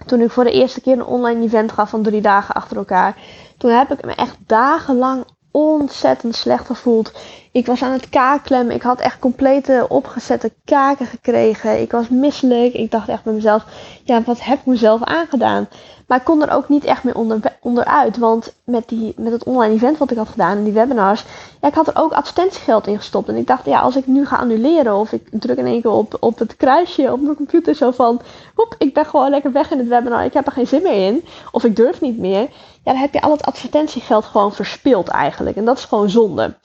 Toen 0.06 0.20
ik 0.20 0.31
voor 0.31 0.44
de 0.44 0.53
eerste 0.53 0.81
keer 0.81 0.93
een 0.93 1.05
online 1.05 1.44
event 1.44 1.73
gaf 1.73 1.91
van 1.91 2.03
drie 2.03 2.20
dagen 2.20 2.55
achter 2.55 2.76
elkaar. 2.76 3.17
Toen 3.58 3.70
heb 3.70 3.93
ik 3.93 4.05
me 4.05 4.14
echt 4.14 4.37
dagenlang 4.47 5.25
ontzettend 5.56 6.35
slecht 6.35 6.67
gevoeld. 6.67 7.12
Ik 7.53 7.67
was 7.67 7.82
aan 7.82 7.93
het 7.93 8.08
kakelen. 8.08 8.70
Ik 8.70 8.82
had 8.82 9.00
echt 9.00 9.19
complete 9.19 9.87
opgezette 9.88 10.53
kaken 10.64 11.06
gekregen. 11.06 11.81
Ik 11.81 11.91
was 11.91 12.08
misselijk. 12.08 12.75
Ik 12.75 12.91
dacht 12.91 13.08
echt 13.08 13.25
bij 13.25 13.32
mezelf: 13.32 13.64
ja, 14.05 14.23
wat 14.23 14.41
heb 14.43 14.58
ik 14.58 14.67
mezelf 14.67 15.03
aangedaan? 15.03 15.69
Maar 16.06 16.19
ik 16.19 16.25
kon 16.25 16.43
er 16.43 16.55
ook 16.55 16.69
niet 16.69 16.85
echt 16.85 17.05
meer 17.05 17.14
onder, 17.14 17.56
onderuit. 17.61 18.19
Want 18.19 18.55
met, 18.64 18.88
die, 18.88 19.14
met 19.17 19.32
het 19.32 19.44
online 19.44 19.75
event 19.75 19.99
wat 19.99 20.11
ik 20.11 20.17
had 20.17 20.29
gedaan 20.29 20.56
en 20.56 20.64
die 20.64 20.73
webinars. 20.73 21.25
Ja, 21.61 21.69
ik 21.69 21.75
had 21.75 21.87
er 21.87 21.97
ook 21.97 22.12
advertentiegeld 22.12 22.87
in 22.87 22.97
gestopt. 22.97 23.29
En 23.29 23.37
ik 23.37 23.47
dacht, 23.47 23.64
ja, 23.64 23.81
als 23.81 23.97
ik 23.97 24.06
nu 24.06 24.26
ga 24.26 24.37
annuleren. 24.37 24.97
Of 24.97 25.12
ik 25.12 25.29
druk 25.31 25.56
in 25.56 25.67
één 25.67 25.82
keer 25.82 25.91
op, 25.91 26.17
op 26.20 26.38
het 26.38 26.56
kruisje 26.56 27.12
op 27.12 27.20
mijn 27.20 27.37
computer. 27.37 27.75
Zo 27.75 27.91
van: 27.91 28.20
hoep, 28.55 28.75
ik 28.79 28.94
ben 28.94 29.06
gewoon 29.06 29.31
lekker 29.31 29.53
weg 29.53 29.70
in 29.70 29.79
het 29.79 29.88
webinar. 29.88 30.25
Ik 30.25 30.32
heb 30.32 30.47
er 30.47 30.53
geen 30.53 30.67
zin 30.67 30.82
meer 30.82 31.06
in. 31.06 31.25
Of 31.53 31.64
ik 31.64 31.76
durf 31.76 32.00
niet 32.00 32.19
meer. 32.19 32.49
Ja, 32.86 32.92
dan 32.92 33.00
heb 33.00 33.12
je 33.12 33.20
al 33.20 33.30
het 33.30 33.44
advertentiegeld 33.44 34.24
gewoon 34.24 34.52
verspild 34.52 35.08
eigenlijk. 35.08 35.56
En 35.56 35.64
dat 35.64 35.78
is 35.78 35.84
gewoon 35.84 36.10
zonde. 36.10 36.56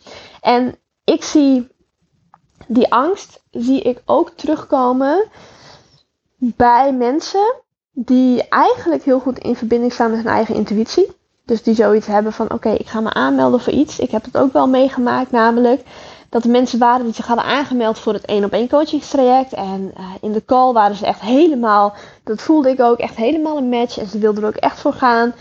En 0.42 0.76
ik 1.04 1.24
zie 1.24 1.68
die 2.68 2.94
angst, 2.94 3.44
zie 3.52 3.82
ik 3.82 4.02
ook 4.06 4.30
terugkomen 4.30 5.28
bij 6.38 6.94
mensen 6.94 7.54
die 7.92 8.48
eigenlijk 8.48 9.04
heel 9.04 9.20
goed 9.20 9.40
in 9.40 9.56
verbinding 9.56 9.94
staan 9.94 10.10
met 10.10 10.20
hun 10.20 10.34
eigen 10.34 10.56
intuïtie. 10.56 11.12
Dus 11.46 11.64
die 11.64 11.76
zoiets 11.76 12.08
hebben 12.08 12.34
van: 12.34 12.52
oké, 12.52 12.70
ik 12.70 12.88
ga 12.88 13.00
me 13.00 13.14
aanmelden 13.14 13.60
voor 13.60 13.74
iets. 13.74 14.00
Ik 14.00 14.12
heb 14.12 14.24
het 14.24 14.38
ook 14.38 14.54
wel 14.54 14.68
meegemaakt, 14.68 15.32
namelijk 15.32 15.84
dat 16.30 16.44
er 16.44 16.50
mensen 16.50 16.80
waren 16.80 17.06
die 17.06 17.14
zich 17.14 17.28
hadden 17.28 17.46
aangemeld 17.46 18.00
voor 18.00 18.14
het 18.14 18.26
één 18.26 18.44
op 18.44 18.52
één 18.52 18.70
coachingstraject. 18.70 19.54
En 19.54 19.94
uh, 19.98 20.06
in 20.22 20.32
de 20.32 20.46
call 20.46 20.74
waren 20.74 20.96
ze 20.96 21.06
echt 21.06 21.22
helemaal, 21.22 21.94
dat 22.24 22.42
voelde 22.42 22.70
ik 22.70 22.80
ook, 22.80 22.98
echt 22.98 23.16
helemaal 23.16 23.58
een 23.58 23.70
match. 23.70 23.98
En 23.98 24.08
ze 24.08 24.18
wilden 24.18 24.44
er 24.44 24.50
ook 24.50 24.56
echt 24.56 24.80
voor 24.80 24.94
gaan. 24.94 25.34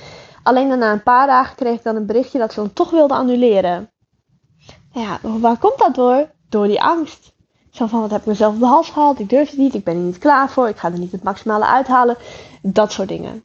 Alleen 0.51 0.79
na 0.79 0.93
een 0.93 1.03
paar 1.03 1.27
dagen 1.27 1.57
kreeg 1.57 1.75
ik 1.75 1.83
dan 1.83 1.97
een 1.97 2.07
berichtje 2.07 2.39
dat 2.39 2.53
ze 2.53 2.61
dan 2.61 2.73
toch 2.73 2.91
wilden 2.91 3.17
annuleren. 3.17 3.91
Ja, 4.93 5.19
waar 5.23 5.59
komt 5.59 5.79
dat 5.79 5.95
door? 5.95 6.31
Door 6.49 6.67
die 6.67 6.83
angst. 6.83 7.33
Zo 7.71 7.87
van, 7.87 8.01
wat 8.01 8.11
heb 8.11 8.21
ik 8.21 8.27
mezelf 8.27 8.55
op 8.55 8.61
de 8.61 8.67
hals 8.67 8.91
gehaald? 8.91 9.19
Ik 9.19 9.29
durf 9.29 9.51
het 9.51 9.59
niet, 9.59 9.75
ik 9.75 9.85
ben 9.85 9.95
er 9.95 10.01
niet 10.01 10.19
klaar 10.19 10.51
voor, 10.51 10.69
ik 10.69 10.77
ga 10.77 10.93
er 10.93 10.99
niet 10.99 11.13
het 11.13 11.23
maximale 11.23 11.67
uithalen. 11.67 12.17
Dat 12.63 12.93
soort 12.93 13.09
dingen. 13.09 13.43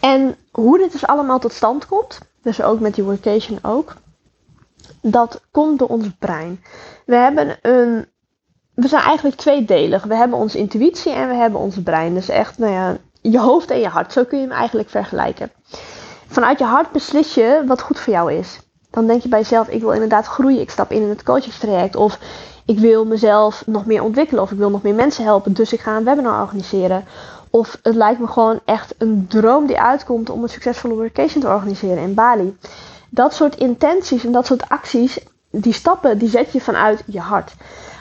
En 0.00 0.36
hoe 0.50 0.78
dit 0.78 0.92
dus 0.92 1.06
allemaal 1.06 1.38
tot 1.38 1.52
stand 1.52 1.86
komt, 1.86 2.18
dus 2.42 2.62
ook 2.62 2.80
met 2.80 2.94
die 2.94 3.04
workation 3.04 3.58
ook, 3.62 3.96
dat 5.00 5.40
komt 5.50 5.78
door 5.78 5.88
ons 5.88 6.06
brein. 6.18 6.64
We 7.06 7.16
hebben 7.16 7.58
een, 7.62 8.06
we 8.74 8.88
zijn 8.88 9.02
eigenlijk 9.02 9.36
tweedelig. 9.36 10.04
We 10.04 10.16
hebben 10.16 10.38
onze 10.38 10.58
intuïtie 10.58 11.12
en 11.12 11.28
we 11.28 11.34
hebben 11.34 11.60
ons 11.60 11.82
brein. 11.82 12.14
Dus 12.14 12.28
echt, 12.28 12.58
nou 12.58 12.72
ja, 12.72 12.96
je 13.30 13.38
hoofd 13.38 13.70
en 13.70 13.80
je 13.80 13.88
hart. 13.88 14.12
Zo 14.12 14.24
kun 14.24 14.38
je 14.38 14.46
hem 14.46 14.56
eigenlijk 14.56 14.88
vergelijken. 14.90 15.50
Vanuit 16.26 16.58
je 16.58 16.64
hart 16.64 16.90
beslis 16.90 17.34
je 17.34 17.62
wat 17.66 17.80
goed 17.80 18.00
voor 18.00 18.12
jou 18.12 18.32
is. 18.32 18.60
Dan 18.90 19.06
denk 19.06 19.22
je 19.22 19.28
bij 19.28 19.38
jezelf, 19.38 19.68
ik 19.68 19.80
wil 19.80 19.90
inderdaad 19.90 20.26
groeien. 20.26 20.60
Ik 20.60 20.70
stap 20.70 20.90
in 20.90 21.02
in 21.02 21.08
het 21.08 21.22
coachingstraject. 21.22 21.96
Of 21.96 22.18
ik 22.64 22.78
wil 22.78 23.04
mezelf 23.04 23.62
nog 23.66 23.86
meer 23.86 24.02
ontwikkelen. 24.02 24.42
Of 24.42 24.50
ik 24.50 24.58
wil 24.58 24.70
nog 24.70 24.82
meer 24.82 24.94
mensen 24.94 25.24
helpen. 25.24 25.52
Dus 25.52 25.72
ik 25.72 25.80
ga 25.80 25.96
een 25.96 26.04
webinar 26.04 26.42
organiseren. 26.42 27.04
Of 27.50 27.78
het 27.82 27.94
lijkt 27.94 28.20
me 28.20 28.26
gewoon 28.26 28.60
echt 28.64 28.94
een 28.98 29.26
droom 29.28 29.66
die 29.66 29.80
uitkomt 29.80 30.30
om 30.30 30.42
een 30.42 30.48
succesvolle 30.48 30.94
workation 30.94 31.42
te 31.42 31.48
organiseren 31.48 32.02
in 32.02 32.14
Bali. 32.14 32.56
Dat 33.10 33.34
soort 33.34 33.56
intenties 33.56 34.24
en 34.24 34.32
dat 34.32 34.46
soort 34.46 34.68
acties, 34.68 35.18
die 35.50 35.72
stappen, 35.72 36.18
die 36.18 36.28
zet 36.28 36.52
je 36.52 36.60
vanuit 36.60 37.02
je 37.06 37.20
hart. 37.20 37.54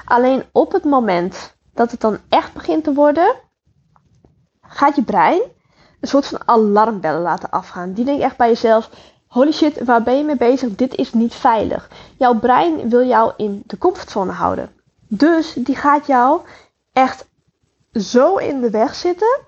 Alleen 0.06 0.44
op 0.51 0.72
het 0.72 0.84
moment 0.84 1.53
dat 1.74 1.92
het 1.92 2.01
dan 2.01 2.18
echt 2.30 2.53
begint 2.53 2.84
te 2.84 2.94
worden, 2.94 3.36
gaat 4.74 4.96
je 4.96 5.03
brein 5.03 5.42
een 6.00 6.08
soort 6.08 6.25
van 6.25 6.42
alarmbellen 6.46 7.22
laten 7.22 7.50
afgaan. 7.50 7.94
Die 7.94 8.06
denkt 8.06 8.24
echt 8.24 8.38
bij 8.38 8.48
jezelf: 8.48 8.89
holy 9.27 9.51
shit, 9.51 9.84
waar 9.84 10.03
ben 10.03 10.18
je 10.18 10.24
mee 10.24 10.38
bezig? 10.38 10.75
Dit 10.75 10.96
is 10.96 11.13
niet 11.13 11.34
veilig. 11.34 11.89
Jouw 12.18 12.39
brein 12.39 12.89
wil 12.89 13.06
jou 13.06 13.34
in 13.38 13.63
de 13.65 13.77
comfortzone 13.77 14.32
houden. 14.32 14.70
Dus 15.08 15.53
die 15.53 15.75
gaat 15.75 16.08
jou 16.08 16.42
echt 16.94 17.25
zo 17.94 18.36
in 18.36 18.62
de 18.62 18.70
weg 18.70 18.96
zitten 18.96 19.39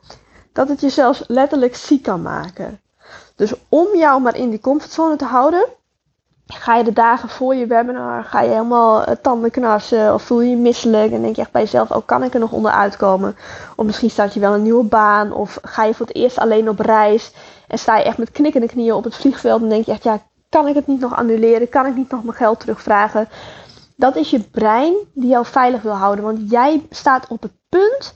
dat 0.53 0.67
het 0.67 0.81
je 0.81 0.89
zelfs 0.89 1.23
letterlijk 1.27 1.75
ziek 1.75 2.03
kan 2.03 2.21
maken. 2.21 2.79
Dus 3.35 3.53
om 3.69 3.87
jou 3.95 4.21
maar 4.21 4.35
in 4.35 4.49
die 4.49 4.59
comfortzone 4.59 5.15
te 5.15 5.25
houden, 5.25 5.65
ga 6.47 6.75
je 6.75 6.83
de 6.83 6.93
dagen 6.93 7.29
voor 7.29 7.55
je 7.55 7.67
webinar, 7.67 8.23
ga 8.23 8.41
je 8.41 8.49
helemaal 8.49 9.03
eh, 9.03 9.15
tanden 9.21 9.51
knarsen 9.51 10.13
of 10.13 10.23
voel 10.23 10.41
je 10.41 10.49
je 10.49 10.55
misselijk 10.55 11.11
en 11.11 11.21
denk 11.21 11.35
je 11.35 11.41
echt 11.41 11.51
bij 11.51 11.61
jezelf, 11.61 11.91
oh 11.91 12.05
kan 12.05 12.23
ik 12.23 12.33
er 12.33 12.39
nog 12.39 12.51
onderuit 12.51 12.97
komen? 12.97 13.35
Of 13.75 13.85
misschien 13.85 14.09
start 14.09 14.33
je 14.33 14.39
wel 14.39 14.53
een 14.53 14.63
nieuwe 14.63 14.83
baan 14.83 15.31
of 15.31 15.59
ga 15.61 15.83
je 15.83 15.93
voor 15.93 16.05
het 16.05 16.15
eerst 16.15 16.37
alleen 16.37 16.69
op 16.69 16.79
reis 16.79 17.31
en 17.67 17.79
sta 17.79 17.97
je 17.97 18.03
echt 18.03 18.17
met 18.17 18.31
knikkende 18.31 18.67
knieën 18.67 18.93
op 18.93 19.03
het 19.03 19.15
vliegveld 19.15 19.61
en 19.61 19.69
denk 19.69 19.85
je 19.85 19.91
echt, 19.91 20.03
ja, 20.03 20.19
kan 20.49 20.67
ik 20.67 20.75
het 20.75 20.87
niet 20.87 20.99
nog 20.99 21.15
annuleren? 21.15 21.69
Kan 21.69 21.85
ik 21.85 21.95
niet 21.95 22.11
nog 22.11 22.23
mijn 22.23 22.37
geld 22.37 22.59
terugvragen? 22.59 23.29
Dat 23.95 24.15
is 24.15 24.29
je 24.29 24.39
brein 24.39 24.93
die 25.13 25.29
jou 25.29 25.45
veilig 25.45 25.81
wil 25.81 25.93
houden, 25.93 26.25
want 26.25 26.49
jij 26.49 26.85
staat 26.89 27.27
op 27.27 27.41
het 27.41 27.51
punt 27.69 28.13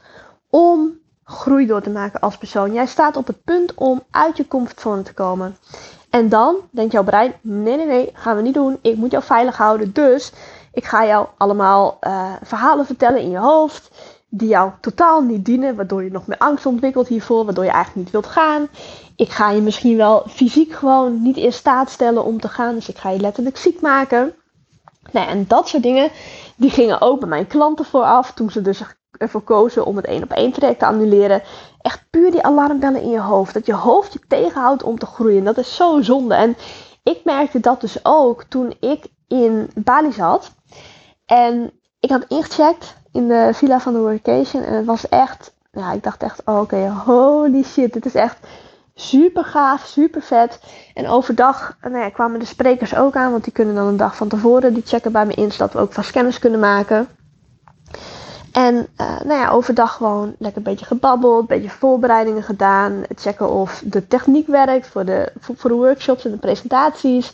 om 0.49 0.97
groei 1.23 1.65
door 1.65 1.81
te 1.81 1.89
maken 1.89 2.19
als 2.19 2.37
persoon. 2.37 2.73
Jij 2.73 2.85
staat 2.85 3.17
op 3.17 3.27
het 3.27 3.43
punt 3.43 3.73
om 3.73 4.03
uit 4.11 4.37
je 4.37 4.47
comfortzone 4.47 5.01
te 5.01 5.13
komen. 5.13 5.57
En 6.09 6.29
dan 6.29 6.55
denkt 6.71 6.91
jouw 6.91 7.03
brein: 7.03 7.33
nee, 7.41 7.77
nee, 7.77 7.85
nee, 7.85 8.09
gaan 8.13 8.35
we 8.35 8.41
niet 8.41 8.53
doen. 8.53 8.77
Ik 8.81 8.95
moet 8.95 9.11
jou 9.11 9.23
veilig 9.23 9.57
houden. 9.57 9.93
Dus 9.93 10.31
ik 10.73 10.85
ga 10.85 11.05
jou 11.05 11.27
allemaal 11.37 11.97
uh, 12.01 12.33
verhalen 12.43 12.85
vertellen 12.85 13.21
in 13.21 13.29
je 13.29 13.37
hoofd. 13.37 13.91
Die 14.29 14.47
jou 14.47 14.71
totaal 14.81 15.21
niet 15.21 15.45
dienen, 15.45 15.75
waardoor 15.75 16.03
je 16.03 16.11
nog 16.11 16.27
meer 16.27 16.37
angst 16.37 16.65
ontwikkelt 16.65 17.07
hiervoor, 17.07 17.45
waardoor 17.45 17.63
je 17.63 17.71
eigenlijk 17.71 18.03
niet 18.05 18.11
wilt 18.11 18.33
gaan. 18.33 18.67
Ik 19.15 19.29
ga 19.29 19.49
je 19.49 19.61
misschien 19.61 19.97
wel 19.97 20.23
fysiek 20.27 20.73
gewoon 20.73 21.21
niet 21.21 21.37
in 21.37 21.53
staat 21.53 21.89
stellen 21.89 22.23
om 22.23 22.39
te 22.39 22.47
gaan, 22.47 22.75
dus 22.75 22.89
ik 22.89 22.97
ga 22.97 23.09
je 23.09 23.19
letterlijk 23.19 23.57
ziek 23.57 23.81
maken. 23.81 24.33
Nou, 25.11 25.27
en 25.27 25.45
dat 25.47 25.67
soort 25.67 25.83
dingen, 25.83 26.09
die 26.55 26.69
gingen 26.69 27.01
ook 27.01 27.19
bij 27.19 27.29
mijn 27.29 27.47
klanten 27.47 27.85
vooraf, 27.85 28.31
toen 28.31 28.51
ze 28.51 28.61
dus 28.61 28.81
ervoor 29.19 29.41
kozen 29.41 29.85
om 29.85 29.95
het 29.95 30.05
één 30.05 30.23
op 30.23 30.31
één 30.31 30.51
traject 30.51 30.79
te 30.79 30.85
annuleren. 30.85 31.41
Echt 31.81 32.03
puur 32.09 32.31
die 32.31 32.43
alarmbellen 32.43 33.01
in 33.01 33.09
je 33.09 33.19
hoofd. 33.19 33.53
Dat 33.53 33.65
je 33.65 33.73
hoofd 33.73 34.13
je 34.13 34.19
tegenhoudt 34.27 34.83
om 34.83 34.99
te 34.99 35.05
groeien. 35.05 35.43
Dat 35.43 35.57
is 35.57 35.75
zo 35.75 36.01
zonde. 36.01 36.35
En 36.35 36.55
ik 37.03 37.19
merkte 37.23 37.59
dat 37.59 37.81
dus 37.81 38.05
ook 38.05 38.43
toen 38.43 38.73
ik 38.79 39.07
in 39.27 39.69
Bali 39.75 40.11
zat. 40.11 40.51
En 41.25 41.71
ik 41.99 42.09
had 42.09 42.25
ingecheckt 42.27 42.95
in 43.11 43.27
de 43.27 43.49
villa 43.53 43.79
van 43.79 43.93
de 43.93 43.99
workation. 43.99 44.63
En 44.63 44.73
het 44.73 44.85
was 44.85 45.09
echt, 45.09 45.53
ja, 45.71 45.91
ik 45.91 46.03
dacht 46.03 46.23
echt, 46.23 46.41
oh, 46.45 46.59
oké, 46.59 46.89
holy 47.05 47.63
shit. 47.63 47.93
Dit 47.93 48.05
is 48.05 48.15
echt 48.15 48.37
super 48.95 49.43
gaaf, 49.43 49.85
super 49.85 50.21
vet. 50.21 50.59
En 50.93 51.07
overdag 51.07 51.77
nou 51.81 51.97
ja, 51.97 52.09
kwamen 52.09 52.39
de 52.39 52.45
sprekers 52.45 52.95
ook 52.95 53.15
aan. 53.15 53.31
Want 53.31 53.43
die 53.43 53.53
kunnen 53.53 53.75
dan 53.75 53.87
een 53.87 53.97
dag 53.97 54.15
van 54.15 54.27
tevoren, 54.27 54.73
die 54.73 54.83
checken 54.85 55.11
bij 55.11 55.25
me 55.25 55.33
in. 55.33 55.51
Zodat 55.51 55.73
we 55.73 55.79
ook 55.79 55.93
vast 55.93 56.11
kennis 56.11 56.39
kunnen 56.39 56.59
maken. 56.59 57.07
En 58.51 58.75
uh, 58.75 59.19
nou 59.21 59.39
ja, 59.39 59.49
overdag 59.49 59.95
gewoon 59.95 60.35
lekker 60.37 60.57
een 60.57 60.63
beetje 60.63 60.85
gebabbeld, 60.85 61.39
een 61.39 61.45
beetje 61.45 61.69
voorbereidingen 61.69 62.43
gedaan. 62.43 63.03
Checken 63.15 63.49
of 63.49 63.81
de 63.85 64.07
techniek 64.07 64.47
werkt 64.47 64.87
voor 64.87 65.05
de, 65.05 65.31
voor 65.39 65.69
de 65.69 65.75
workshops 65.75 66.25
en 66.25 66.31
de 66.31 66.37
presentaties. 66.37 67.31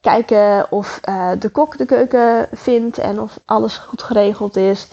Kijken 0.00 0.66
of 0.70 1.00
uh, 1.08 1.30
de 1.38 1.48
kok 1.48 1.78
de 1.78 1.84
keuken 1.84 2.48
vindt 2.52 2.98
en 2.98 3.20
of 3.20 3.38
alles 3.44 3.76
goed 3.76 4.02
geregeld 4.02 4.56
is. 4.56 4.88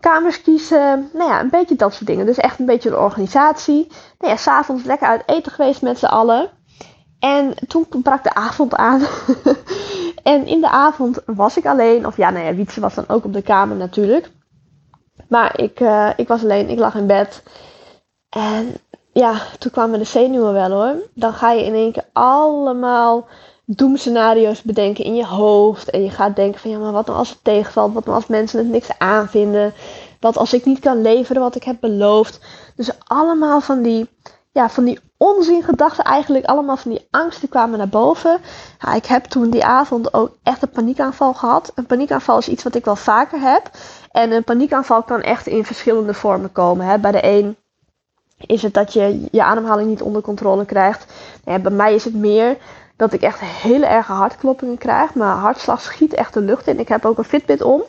Kamers 0.00 0.42
kiezen, 0.42 1.10
nou 1.12 1.30
ja, 1.30 1.40
een 1.40 1.50
beetje 1.50 1.76
dat 1.76 1.94
soort 1.94 2.06
dingen. 2.06 2.26
Dus 2.26 2.36
echt 2.36 2.58
een 2.58 2.66
beetje 2.66 2.90
de 2.90 2.98
organisatie. 2.98 3.86
Nou 4.18 4.32
ja, 4.32 4.38
s'avonds 4.38 4.84
lekker 4.84 5.08
uit 5.08 5.22
eten 5.26 5.52
geweest 5.52 5.82
met 5.82 5.98
z'n 5.98 6.06
allen. 6.06 6.50
En 7.18 7.54
toen 7.68 7.86
brak 8.02 8.22
de 8.22 8.34
avond 8.34 8.74
aan. 8.74 9.02
en 10.22 10.46
in 10.46 10.60
de 10.60 10.68
avond 10.68 11.18
was 11.26 11.56
ik 11.56 11.66
alleen. 11.66 12.06
Of 12.06 12.16
ja, 12.16 12.30
nou 12.30 12.44
ja, 12.44 12.54
Wietse 12.54 12.80
was 12.80 12.94
dan 12.94 13.08
ook 13.08 13.24
op 13.24 13.32
de 13.32 13.42
kamer 13.42 13.76
natuurlijk. 13.76 14.30
Maar 15.28 15.60
ik, 15.60 15.80
uh, 15.80 16.10
ik 16.16 16.28
was 16.28 16.42
alleen, 16.42 16.68
ik 16.68 16.78
lag 16.78 16.94
in 16.94 17.06
bed. 17.06 17.42
En 18.28 18.76
ja, 19.12 19.40
toen 19.58 19.70
kwamen 19.70 19.98
de 19.98 20.04
zenuwen 20.04 20.52
wel 20.52 20.70
hoor. 20.70 20.94
Dan 21.14 21.32
ga 21.32 21.52
je 21.52 21.64
in 21.64 21.74
één 21.74 21.92
keer 21.92 22.08
allemaal 22.12 23.26
doemscenario's 23.64 24.62
bedenken 24.62 25.04
in 25.04 25.14
je 25.14 25.26
hoofd. 25.26 25.90
En 25.90 26.02
je 26.02 26.10
gaat 26.10 26.36
denken 26.36 26.60
van 26.60 26.70
ja, 26.70 26.78
maar 26.78 26.92
wat 26.92 27.06
nou 27.06 27.18
als 27.18 27.28
het 27.28 27.44
tegenvalt? 27.44 27.94
Wat 27.94 28.04
nou 28.04 28.16
als 28.16 28.26
mensen 28.26 28.58
het 28.58 28.68
niks 28.68 28.98
aanvinden? 28.98 29.72
Wat 30.20 30.36
als 30.36 30.52
ik 30.52 30.64
niet 30.64 30.78
kan 30.78 31.02
leveren 31.02 31.42
wat 31.42 31.54
ik 31.54 31.64
heb 31.64 31.76
beloofd? 31.80 32.40
Dus 32.76 32.90
allemaal 33.06 33.60
van 33.60 33.82
die, 33.82 34.08
ja, 34.52 34.70
van 34.70 34.84
die 34.84 34.98
onzingedachten 35.16 36.04
eigenlijk. 36.04 36.44
Allemaal 36.44 36.76
van 36.76 36.90
die 36.90 37.06
angsten 37.10 37.48
kwamen 37.48 37.78
naar 37.78 37.88
boven. 37.88 38.40
Ja, 38.78 38.94
ik 38.94 39.06
heb 39.06 39.24
toen 39.24 39.50
die 39.50 39.64
avond 39.64 40.14
ook 40.14 40.36
echt 40.42 40.62
een 40.62 40.70
paniekaanval 40.70 41.34
gehad. 41.34 41.72
Een 41.74 41.86
paniekaanval 41.86 42.38
is 42.38 42.48
iets 42.48 42.62
wat 42.62 42.74
ik 42.74 42.84
wel 42.84 42.96
vaker 42.96 43.40
heb. 43.40 43.70
En 44.10 44.32
een 44.32 44.44
paniekaanval 44.44 45.02
kan 45.02 45.20
echt 45.20 45.46
in 45.46 45.64
verschillende 45.64 46.14
vormen 46.14 46.52
komen. 46.52 46.86
Hè. 46.86 46.98
Bij 46.98 47.12
de 47.12 47.24
een 47.24 47.56
is 48.46 48.62
het 48.62 48.74
dat 48.74 48.92
je 48.92 49.28
je 49.30 49.42
ademhaling 49.42 49.88
niet 49.88 50.02
onder 50.02 50.22
controle 50.22 50.64
krijgt. 50.64 51.12
Ja, 51.44 51.58
bij 51.58 51.72
mij 51.72 51.94
is 51.94 52.04
het 52.04 52.14
meer 52.14 52.56
dat 52.96 53.12
ik 53.12 53.22
echt 53.22 53.40
hele 53.40 53.86
erge 53.86 54.12
hartkloppingen 54.12 54.78
krijg. 54.78 55.14
Mijn 55.14 55.30
hartslag 55.30 55.80
schiet 55.80 56.14
echt 56.14 56.34
de 56.34 56.40
lucht 56.40 56.66
in. 56.66 56.78
Ik 56.78 56.88
heb 56.88 57.04
ook 57.04 57.18
een 57.18 57.24
Fitbit 57.24 57.62
om. 57.62 57.82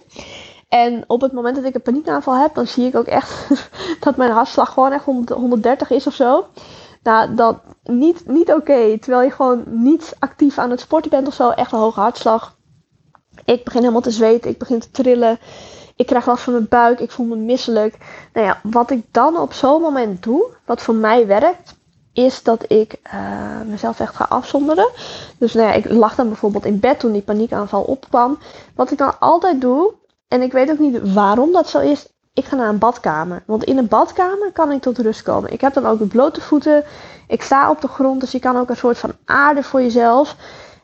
En 0.69 1.03
op 1.07 1.21
het 1.21 1.31
moment 1.31 1.55
dat 1.55 1.65
ik 1.65 1.75
een 1.75 1.81
paniekaanval 1.81 2.35
heb, 2.35 2.53
dan 2.53 2.67
zie 2.67 2.87
ik 2.87 2.95
ook 2.95 3.05
echt 3.05 3.47
dat 4.05 4.17
mijn 4.17 4.31
hartslag 4.31 4.73
gewoon 4.73 4.91
echt 4.91 5.05
130 5.05 5.89
is 5.89 6.07
of 6.07 6.13
zo. 6.13 6.47
Nou, 7.03 7.35
dat 7.35 7.59
niet, 7.83 8.27
niet 8.27 8.53
oké. 8.53 8.97
terwijl 8.99 9.23
je 9.23 9.31
gewoon 9.31 9.63
niet 9.65 10.15
actief 10.19 10.57
aan 10.57 10.69
het 10.69 10.79
sporten 10.79 11.09
bent 11.09 11.27
of 11.27 11.33
zo. 11.33 11.49
Echt 11.49 11.71
een 11.71 11.79
hoge 11.79 11.99
hartslag. 11.99 12.57
Ik 13.45 13.63
begin 13.63 13.81
helemaal 13.81 14.01
te 14.01 14.11
zweten. 14.11 14.51
Ik 14.51 14.57
begin 14.57 14.79
te 14.79 14.91
trillen. 14.91 15.39
Ik 15.99 16.05
krijg 16.05 16.25
last 16.25 16.43
van 16.43 16.53
mijn 16.53 16.67
buik. 16.69 16.99
Ik 16.99 17.11
voel 17.11 17.25
me 17.25 17.35
misselijk. 17.35 17.97
Nou 18.33 18.45
ja, 18.45 18.59
wat 18.63 18.91
ik 18.91 19.03
dan 19.11 19.37
op 19.37 19.53
zo'n 19.53 19.81
moment 19.81 20.23
doe, 20.23 20.45
wat 20.65 20.81
voor 20.81 20.95
mij 20.95 21.27
werkt, 21.27 21.75
is 22.13 22.43
dat 22.43 22.71
ik 22.71 22.95
uh, 23.13 23.61
mezelf 23.65 23.99
echt 23.99 24.15
ga 24.15 24.25
afzonderen. 24.29 24.89
Dus 25.37 25.53
nou 25.53 25.67
ja, 25.67 25.73
ik 25.73 25.89
lag 25.89 26.15
dan 26.15 26.27
bijvoorbeeld 26.27 26.65
in 26.65 26.79
bed 26.79 26.99
toen 26.99 27.11
die 27.11 27.21
paniekaanval 27.21 27.81
opkwam. 27.81 28.37
Wat 28.75 28.91
ik 28.91 28.97
dan 28.97 29.19
altijd 29.19 29.61
doe, 29.61 29.93
en 30.27 30.41
ik 30.41 30.51
weet 30.51 30.71
ook 30.71 30.79
niet 30.79 31.13
waarom 31.13 31.51
dat 31.51 31.69
zo 31.69 31.79
is, 31.79 32.07
ik 32.33 32.45
ga 32.45 32.55
naar 32.55 32.69
een 32.69 32.77
badkamer. 32.77 33.43
Want 33.45 33.63
in 33.63 33.77
een 33.77 33.87
badkamer 33.87 34.51
kan 34.51 34.71
ik 34.71 34.81
tot 34.81 34.97
rust 34.97 35.21
komen. 35.21 35.51
Ik 35.51 35.61
heb 35.61 35.73
dan 35.73 35.85
ook 35.85 35.99
de 35.99 36.07
blote 36.07 36.41
voeten. 36.41 36.83
Ik 37.27 37.41
sta 37.41 37.69
op 37.69 37.81
de 37.81 37.87
grond, 37.87 38.21
dus 38.21 38.31
je 38.31 38.39
kan 38.39 38.57
ook 38.57 38.69
een 38.69 38.77
soort 38.77 38.97
van 38.97 39.11
aarde 39.25 39.63
voor 39.63 39.81
jezelf. 39.81 40.35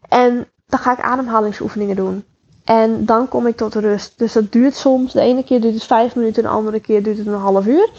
En 0.08 0.48
dan 0.68 0.80
ga 0.80 0.92
ik 0.92 1.02
ademhalingsoefeningen 1.02 1.96
doen. 1.96 2.26
En 2.66 3.06
dan 3.06 3.28
kom 3.28 3.48
ik 3.48 3.58
tot 3.58 3.76
rust. 3.76 4.14
Dus 4.18 4.34
dat 4.34 4.52
duurt 4.52 4.76
soms. 4.76 5.14
De 5.14 5.22
ene 5.22 5.44
keer 5.44 5.62
duurt 5.62 5.74
het 5.74 5.84
vijf 5.84 6.16
minuten, 6.16 6.44
de 6.44 6.50
andere 6.50 6.80
keer 6.80 7.04
duurt 7.04 7.18
het 7.18 7.28
een 7.28 7.34
half 7.34 7.66
uur. 7.66 7.90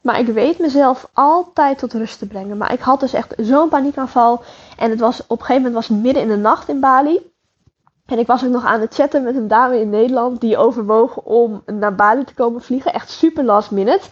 Maar 0.00 0.18
ik 0.18 0.26
weet 0.26 0.58
mezelf 0.58 1.08
altijd 1.12 1.78
tot 1.78 1.92
rust 1.92 2.18
te 2.18 2.26
brengen. 2.26 2.56
Maar 2.56 2.72
ik 2.72 2.80
had 2.80 3.00
dus 3.00 3.12
echt 3.12 3.34
zo'n 3.36 3.68
paniekaanval. 3.68 4.42
En 4.76 4.90
het 4.90 5.00
was 5.00 5.20
op 5.20 5.38
een 5.38 5.46
gegeven 5.46 5.56
moment 5.56 5.74
was 5.74 5.88
het 5.88 6.02
midden 6.02 6.22
in 6.22 6.28
de 6.28 6.36
nacht 6.36 6.68
in 6.68 6.80
Bali. 6.80 7.20
En 8.06 8.18
ik 8.18 8.26
was 8.26 8.44
ook 8.44 8.50
nog 8.50 8.64
aan 8.64 8.80
het 8.80 8.94
chatten 8.94 9.22
met 9.22 9.36
een 9.36 9.48
dame 9.48 9.80
in 9.80 9.90
Nederland 9.90 10.40
die 10.40 10.56
overwoog 10.56 11.16
om 11.16 11.62
naar 11.66 11.94
Bali 11.94 12.24
te 12.24 12.34
komen 12.34 12.62
vliegen. 12.62 12.92
Echt 12.92 13.10
super 13.10 13.44
last 13.44 13.70
minute. 13.70 14.06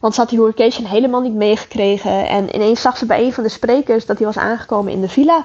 Want 0.00 0.14
ze 0.14 0.20
had 0.20 0.30
die 0.30 0.38
hurricane 0.38 0.88
helemaal 0.88 1.20
niet 1.20 1.34
meegekregen. 1.34 2.28
En 2.28 2.54
ineens 2.54 2.80
zag 2.80 2.96
ze 2.96 3.06
bij 3.06 3.24
een 3.24 3.32
van 3.32 3.42
de 3.42 3.48
sprekers 3.48 4.06
dat 4.06 4.16
hij 4.16 4.26
was 4.26 4.38
aangekomen 4.38 4.92
in 4.92 5.00
de 5.00 5.08
villa. 5.08 5.44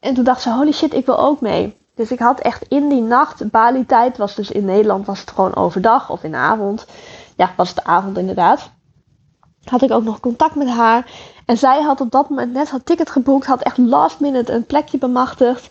En 0.00 0.14
toen 0.14 0.24
dacht 0.24 0.42
ze, 0.42 0.50
holy 0.50 0.72
shit, 0.72 0.94
ik 0.94 1.06
wil 1.06 1.18
ook 1.18 1.40
mee. 1.40 1.76
Dus 1.94 2.10
ik 2.10 2.18
had 2.18 2.40
echt 2.40 2.64
in 2.68 2.88
die 2.88 3.02
nacht, 3.02 3.50
Bali 3.50 3.86
tijd 3.86 4.16
was 4.16 4.34
dus 4.34 4.50
in 4.50 4.64
Nederland 4.64 5.06
was 5.06 5.20
het 5.20 5.30
gewoon 5.30 5.56
overdag 5.56 6.10
of 6.10 6.24
in 6.24 6.30
de 6.30 6.36
avond. 6.36 6.86
Ja, 7.36 7.52
was 7.56 7.68
het 7.68 7.76
de 7.76 7.84
avond 7.84 8.18
inderdaad. 8.18 8.70
Had 9.64 9.82
ik 9.82 9.90
ook 9.90 10.04
nog 10.04 10.20
contact 10.20 10.54
met 10.54 10.68
haar. 10.68 11.10
En 11.46 11.58
zij 11.58 11.82
had 11.82 12.00
op 12.00 12.10
dat 12.10 12.28
moment 12.28 12.52
net 12.52 12.70
haar 12.70 12.82
ticket 12.82 13.10
geboekt. 13.10 13.46
Had 13.46 13.62
echt 13.62 13.78
last 13.78 14.20
minute 14.20 14.52
een 14.52 14.66
plekje 14.66 14.98
bemachtigd. 14.98 15.68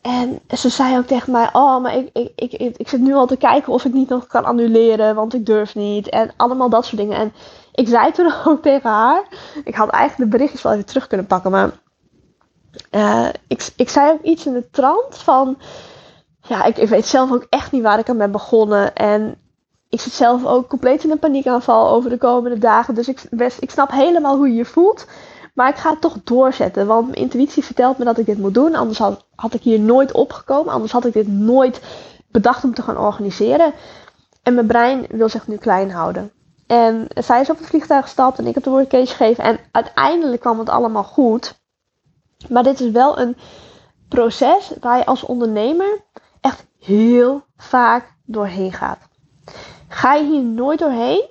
En 0.00 0.40
ze 0.56 0.68
zei 0.68 0.98
ook 0.98 1.06
tegen 1.06 1.32
mij: 1.32 1.48
Oh, 1.52 1.82
maar 1.82 1.96
ik, 1.96 2.10
ik, 2.12 2.52
ik, 2.52 2.76
ik, 2.76 2.88
zit 2.88 3.00
nu 3.00 3.14
al 3.14 3.26
te 3.26 3.36
kijken 3.36 3.72
of 3.72 3.84
ik 3.84 3.92
niet 3.92 4.08
nog 4.08 4.26
kan 4.26 4.44
annuleren, 4.44 5.14
want 5.14 5.34
ik 5.34 5.46
durf 5.46 5.74
niet. 5.74 6.08
En 6.08 6.30
allemaal 6.36 6.68
dat 6.68 6.84
soort 6.84 7.00
dingen. 7.00 7.16
En 7.16 7.32
ik 7.74 7.88
zei 7.88 8.12
toen 8.12 8.32
ook 8.44 8.62
tegen 8.62 8.90
haar: 8.90 9.22
Ik 9.64 9.74
had 9.74 9.88
eigenlijk 9.88 10.30
de 10.30 10.36
berichtjes 10.36 10.62
wel 10.62 10.72
even 10.72 10.86
terug 10.86 11.06
kunnen 11.06 11.26
pakken, 11.26 11.50
maar 11.50 11.70
uh, 12.90 13.28
ik, 13.46 13.68
ik 13.76 13.88
zei 13.88 14.10
ook 14.10 14.22
iets 14.22 14.46
in 14.46 14.52
de 14.52 14.70
trant 14.70 15.16
van. 15.16 15.58
Ja, 16.42 16.64
ik, 16.64 16.76
ik 16.76 16.88
weet 16.88 17.06
zelf 17.06 17.32
ook 17.32 17.46
echt 17.48 17.72
niet 17.72 17.82
waar 17.82 17.98
ik 17.98 18.08
aan 18.08 18.18
ben 18.18 18.30
begonnen. 18.30 18.94
En 18.94 19.36
ik 19.88 20.00
zit 20.00 20.12
zelf 20.12 20.44
ook 20.44 20.68
compleet 20.68 21.04
in 21.04 21.10
een 21.10 21.18
paniekaanval 21.18 21.88
over 21.88 22.10
de 22.10 22.18
komende 22.18 22.58
dagen. 22.58 22.94
Dus 22.94 23.08
ik, 23.08 23.22
ik 23.58 23.70
snap 23.70 23.90
helemaal 23.90 24.36
hoe 24.36 24.48
je 24.48 24.54
je 24.54 24.64
voelt. 24.64 25.06
Maar 25.54 25.68
ik 25.68 25.76
ga 25.76 25.90
het 25.90 26.00
toch 26.00 26.16
doorzetten. 26.24 26.86
Want 26.86 27.06
mijn 27.06 27.20
intuïtie 27.20 27.64
vertelt 27.64 27.98
me 27.98 28.04
dat 28.04 28.18
ik 28.18 28.26
dit 28.26 28.38
moet 28.38 28.54
doen. 28.54 28.74
Anders 28.74 28.98
had, 28.98 29.24
had 29.34 29.54
ik 29.54 29.62
hier 29.62 29.80
nooit 29.80 30.12
opgekomen. 30.12 30.72
Anders 30.72 30.92
had 30.92 31.06
ik 31.06 31.12
dit 31.12 31.28
nooit 31.28 31.80
bedacht 32.30 32.64
om 32.64 32.74
te 32.74 32.82
gaan 32.82 32.98
organiseren. 32.98 33.72
En 34.42 34.54
mijn 34.54 34.66
brein 34.66 35.06
wil 35.08 35.28
zich 35.28 35.46
nu 35.46 35.56
klein 35.56 35.90
houden. 35.90 36.32
En 36.66 37.06
zij 37.14 37.40
is 37.40 37.50
op 37.50 37.58
het 37.58 37.66
vliegtuig 37.66 38.04
gestapt 38.04 38.38
en 38.38 38.46
ik 38.46 38.54
heb 38.54 38.64
de 38.64 38.70
woordcase 38.70 39.14
gegeven. 39.14 39.44
En 39.44 39.58
uiteindelijk 39.70 40.40
kwam 40.40 40.58
het 40.58 40.68
allemaal 40.68 41.04
goed. 41.04 41.59
Maar 42.48 42.62
dit 42.62 42.80
is 42.80 42.90
wel 42.90 43.18
een 43.18 43.36
proces 44.08 44.72
waar 44.80 44.98
je 44.98 45.06
als 45.06 45.22
ondernemer 45.22 46.00
echt 46.40 46.66
heel 46.78 47.42
vaak 47.56 48.14
doorheen 48.24 48.72
gaat. 48.72 48.98
Ga 49.88 50.14
je 50.14 50.24
hier 50.24 50.42
nooit 50.42 50.78
doorheen, 50.78 51.28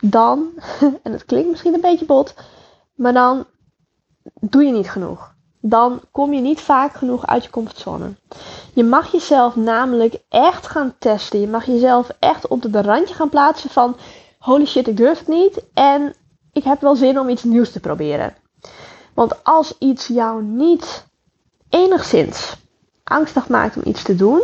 dan, 0.00 0.50
en 1.02 1.12
het 1.12 1.24
klinkt 1.24 1.48
misschien 1.48 1.74
een 1.74 1.80
beetje 1.80 2.06
bot, 2.06 2.34
maar 2.94 3.12
dan 3.12 3.46
doe 4.40 4.62
je 4.62 4.72
niet 4.72 4.90
genoeg. 4.90 5.36
Dan 5.60 6.00
kom 6.10 6.32
je 6.32 6.40
niet 6.40 6.60
vaak 6.60 6.94
genoeg 6.94 7.26
uit 7.26 7.44
je 7.44 7.50
comfortzone. 7.50 8.14
Je 8.74 8.84
mag 8.84 9.12
jezelf 9.12 9.56
namelijk 9.56 10.18
echt 10.28 10.66
gaan 10.66 10.94
testen. 10.98 11.40
Je 11.40 11.48
mag 11.48 11.66
jezelf 11.66 12.08
echt 12.18 12.46
op 12.46 12.62
het 12.62 12.76
randje 12.76 13.14
gaan 13.14 13.28
plaatsen 13.28 13.70
van 13.70 13.96
holy 14.38 14.66
shit, 14.66 14.88
ik 14.88 14.96
durf 14.96 15.18
het 15.18 15.28
niet. 15.28 15.64
En 15.74 16.14
ik 16.52 16.64
heb 16.64 16.80
wel 16.80 16.96
zin 16.96 17.20
om 17.20 17.28
iets 17.28 17.44
nieuws 17.44 17.72
te 17.72 17.80
proberen. 17.80 18.36
Want 19.18 19.44
als 19.44 19.74
iets 19.78 20.06
jou 20.06 20.42
niet 20.42 21.06
enigszins 21.68 22.56
angstig 23.04 23.48
maakt 23.48 23.76
om 23.76 23.82
iets 23.84 24.02
te 24.02 24.14
doen, 24.14 24.42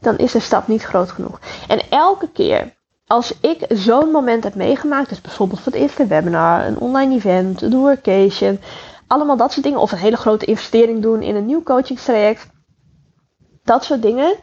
dan 0.00 0.18
is 0.18 0.32
de 0.32 0.40
stap 0.40 0.68
niet 0.68 0.82
groot 0.82 1.10
genoeg. 1.10 1.40
En 1.68 1.90
elke 1.90 2.28
keer 2.32 2.74
als 3.06 3.40
ik 3.40 3.64
zo'n 3.68 4.10
moment 4.10 4.44
heb 4.44 4.54
meegemaakt, 4.54 5.08
dus 5.08 5.20
bijvoorbeeld 5.20 5.60
voor 5.60 5.72
het 5.72 5.80
eerste 5.80 6.06
webinar, 6.06 6.66
een 6.66 6.78
online 6.78 7.14
event, 7.14 7.62
een 7.62 7.78
workation, 7.78 8.60
allemaal 9.06 9.36
dat 9.36 9.52
soort 9.52 9.64
dingen, 9.64 9.80
of 9.80 9.92
een 9.92 9.98
hele 9.98 10.16
grote 10.16 10.44
investering 10.44 11.02
doen 11.02 11.22
in 11.22 11.36
een 11.36 11.46
nieuw 11.46 11.62
coachingstraject, 11.62 12.46
dat 13.64 13.84
soort 13.84 14.02
dingen, 14.02 14.34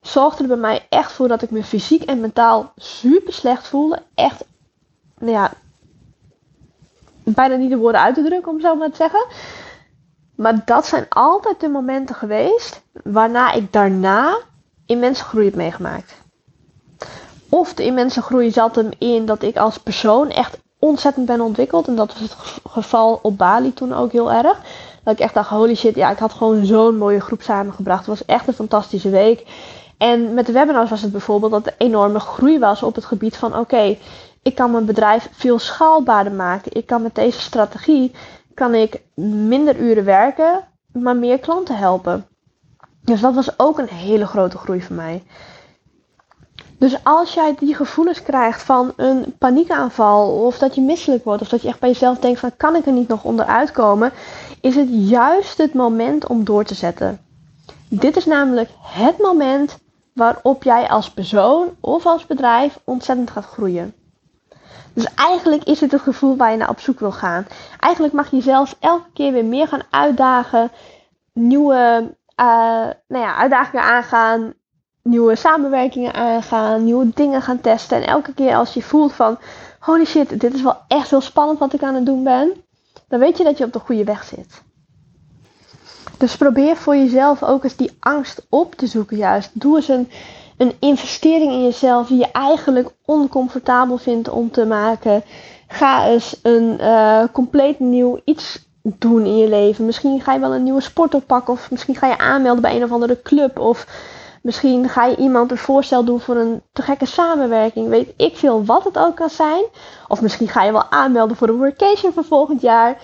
zorgde 0.00 0.42
er 0.42 0.48
bij 0.48 0.56
mij 0.56 0.86
echt 0.88 1.12
voor 1.12 1.28
dat 1.28 1.42
ik 1.42 1.50
me 1.50 1.64
fysiek 1.64 2.02
en 2.02 2.20
mentaal 2.20 2.72
super 2.76 3.32
slecht 3.32 3.68
voelde. 3.68 4.02
Echt, 4.14 4.44
nou 5.18 5.32
ja, 5.32 5.52
bijna 7.34 7.56
niet 7.56 7.70
de 7.70 7.76
woorden 7.76 8.00
uit 8.00 8.14
te 8.14 8.22
drukken, 8.22 8.52
om 8.52 8.60
zo 8.60 8.74
maar 8.74 8.90
te 8.90 8.96
zeggen. 8.96 9.26
Maar 10.36 10.62
dat 10.64 10.86
zijn 10.86 11.06
altijd 11.08 11.60
de 11.60 11.68
momenten 11.68 12.14
geweest 12.14 12.82
waarna 13.04 13.52
ik 13.52 13.72
daarna 13.72 14.38
immense 14.86 15.24
groei 15.24 15.44
heb 15.44 15.54
meegemaakt. 15.54 16.14
Of 17.48 17.74
de 17.74 17.84
immense 17.84 18.22
groei 18.22 18.50
zat 18.50 18.74
hem 18.74 18.88
in 18.98 19.26
dat 19.26 19.42
ik 19.42 19.56
als 19.56 19.78
persoon 19.78 20.30
echt 20.30 20.58
ontzettend 20.78 21.26
ben 21.26 21.40
ontwikkeld. 21.40 21.86
En 21.86 21.96
dat 21.96 22.12
was 22.12 22.22
het 22.22 22.36
geval 22.68 23.18
op 23.22 23.38
Bali 23.38 23.74
toen 23.74 23.94
ook 23.94 24.12
heel 24.12 24.32
erg. 24.32 24.60
Dat 25.04 25.12
ik 25.12 25.20
echt 25.20 25.34
dacht, 25.34 25.48
holy 25.48 25.74
shit, 25.74 25.94
ja, 25.94 26.10
ik 26.10 26.18
had 26.18 26.32
gewoon 26.32 26.64
zo'n 26.64 26.96
mooie 26.96 27.20
groep 27.20 27.42
samengebracht. 27.42 28.06
Het 28.06 28.18
was 28.18 28.24
echt 28.24 28.46
een 28.46 28.54
fantastische 28.54 29.10
week. 29.10 29.46
En 29.98 30.34
met 30.34 30.46
de 30.46 30.52
webinars 30.52 30.90
was 30.90 31.02
het 31.02 31.12
bijvoorbeeld 31.12 31.52
dat 31.52 31.66
er 31.66 31.74
enorme 31.78 32.20
groei 32.20 32.58
was 32.58 32.82
op 32.82 32.94
het 32.94 33.04
gebied 33.04 33.36
van, 33.36 33.58
oké, 33.58 33.96
ik 34.42 34.54
kan 34.54 34.70
mijn 34.70 34.84
bedrijf 34.84 35.28
veel 35.32 35.58
schaalbaarder 35.58 36.32
maken. 36.32 36.76
Ik 36.76 36.86
kan 36.86 37.02
met 37.02 37.14
deze 37.14 37.40
strategie, 37.40 38.12
kan 38.54 38.74
ik 38.74 39.02
minder 39.14 39.76
uren 39.76 40.04
werken, 40.04 40.68
maar 40.92 41.16
meer 41.16 41.38
klanten 41.38 41.76
helpen. 41.76 42.26
Dus 43.02 43.20
dat 43.20 43.34
was 43.34 43.58
ook 43.58 43.78
een 43.78 43.88
hele 43.88 44.26
grote 44.26 44.58
groei 44.58 44.82
voor 44.82 44.96
mij. 44.96 45.22
Dus 46.78 47.04
als 47.04 47.34
jij 47.34 47.54
die 47.58 47.74
gevoelens 47.74 48.22
krijgt 48.22 48.62
van 48.62 48.92
een 48.96 49.34
paniekaanval, 49.38 50.44
of 50.44 50.58
dat 50.58 50.74
je 50.74 50.80
misselijk 50.80 51.24
wordt, 51.24 51.42
of 51.42 51.48
dat 51.48 51.62
je 51.62 51.68
echt 51.68 51.80
bij 51.80 51.88
jezelf 51.88 52.18
denkt 52.18 52.40
van 52.40 52.56
kan 52.56 52.76
ik 52.76 52.86
er 52.86 52.92
niet 52.92 53.08
nog 53.08 53.24
onderuit 53.24 53.70
komen, 53.70 54.12
is 54.60 54.76
het 54.76 54.88
juist 54.90 55.58
het 55.58 55.74
moment 55.74 56.26
om 56.26 56.44
door 56.44 56.64
te 56.64 56.74
zetten. 56.74 57.20
Dit 57.88 58.16
is 58.16 58.24
namelijk 58.24 58.70
het 58.80 59.18
moment 59.18 59.78
waarop 60.14 60.62
jij 60.62 60.88
als 60.88 61.10
persoon 61.10 61.68
of 61.80 62.06
als 62.06 62.26
bedrijf 62.26 62.78
ontzettend 62.84 63.30
gaat 63.30 63.44
groeien. 63.44 63.94
Dus 64.92 65.06
eigenlijk 65.14 65.64
is 65.64 65.80
het 65.80 65.92
het 65.92 66.00
gevoel 66.00 66.36
waar 66.36 66.50
je 66.50 66.56
naar 66.56 66.68
op 66.68 66.80
zoek 66.80 67.00
wil 67.00 67.12
gaan. 67.12 67.46
Eigenlijk 67.78 68.14
mag 68.14 68.30
je 68.30 68.36
jezelf 68.36 68.76
elke 68.80 69.10
keer 69.12 69.32
weer 69.32 69.44
meer 69.44 69.68
gaan 69.68 69.82
uitdagen, 69.90 70.70
nieuwe 71.32 72.14
uh, 72.40 72.46
nou 73.08 73.24
ja, 73.24 73.36
uitdagingen 73.36 73.84
aangaan, 73.84 74.54
nieuwe 75.02 75.36
samenwerkingen 75.36 76.14
aangaan, 76.14 76.84
nieuwe 76.84 77.10
dingen 77.14 77.42
gaan 77.42 77.60
testen. 77.60 77.96
En 77.96 78.06
elke 78.06 78.34
keer 78.34 78.54
als 78.54 78.74
je 78.74 78.82
voelt 78.82 79.12
van, 79.12 79.38
holy 79.80 80.04
shit, 80.04 80.40
dit 80.40 80.54
is 80.54 80.62
wel 80.62 80.76
echt 80.88 81.10
heel 81.10 81.20
spannend 81.20 81.58
wat 81.58 81.72
ik 81.72 81.82
aan 81.82 81.94
het 81.94 82.06
doen 82.06 82.24
ben, 82.24 82.52
dan 83.08 83.18
weet 83.18 83.38
je 83.38 83.44
dat 83.44 83.58
je 83.58 83.64
op 83.64 83.72
de 83.72 83.78
goede 83.78 84.04
weg 84.04 84.24
zit. 84.24 84.62
Dus 86.18 86.36
probeer 86.36 86.76
voor 86.76 86.96
jezelf 86.96 87.42
ook 87.42 87.64
eens 87.64 87.76
die 87.76 87.96
angst 88.00 88.46
op 88.48 88.74
te 88.74 88.86
zoeken 88.86 89.16
juist. 89.16 89.50
Doe 89.52 89.76
eens 89.76 89.88
een, 89.88 90.10
een 90.60 90.76
investering 90.78 91.52
in 91.52 91.62
jezelf 91.62 92.06
die 92.06 92.18
je 92.18 92.30
eigenlijk 92.32 92.90
oncomfortabel 93.04 93.96
vindt 93.96 94.28
om 94.28 94.50
te 94.50 94.66
maken. 94.66 95.22
Ga 95.68 96.06
eens 96.06 96.38
een 96.42 96.76
uh, 96.80 97.24
compleet 97.32 97.78
nieuw 97.78 98.20
iets 98.24 98.68
doen 98.82 99.24
in 99.24 99.36
je 99.36 99.48
leven. 99.48 99.86
Misschien 99.86 100.20
ga 100.20 100.32
je 100.32 100.40
wel 100.40 100.54
een 100.54 100.62
nieuwe 100.62 100.80
sport 100.80 101.14
oppakken. 101.14 101.52
Of 101.52 101.70
misschien 101.70 101.96
ga 101.96 102.06
je 102.06 102.18
aanmelden 102.18 102.62
bij 102.62 102.76
een 102.76 102.84
of 102.84 102.92
andere 102.92 103.22
club. 103.22 103.58
Of 103.58 103.86
Misschien 104.42 104.88
ga 104.88 105.04
je 105.06 105.16
iemand 105.16 105.50
een 105.50 105.58
voorstel 105.58 106.04
doen 106.04 106.20
voor 106.20 106.36
een 106.36 106.62
te 106.72 106.82
gekke 106.82 107.06
samenwerking. 107.06 107.88
Weet 107.88 108.12
ik 108.16 108.36
veel 108.36 108.64
wat 108.64 108.84
het 108.84 108.98
ook 108.98 109.16
kan 109.16 109.30
zijn. 109.30 109.64
Of 110.08 110.22
misschien 110.22 110.48
ga 110.48 110.62
je 110.62 110.72
wel 110.72 110.90
aanmelden 110.90 111.36
voor 111.36 111.48
een 111.48 111.56
workation 111.56 112.12
van 112.12 112.24
volgend 112.24 112.60
jaar. 112.60 113.02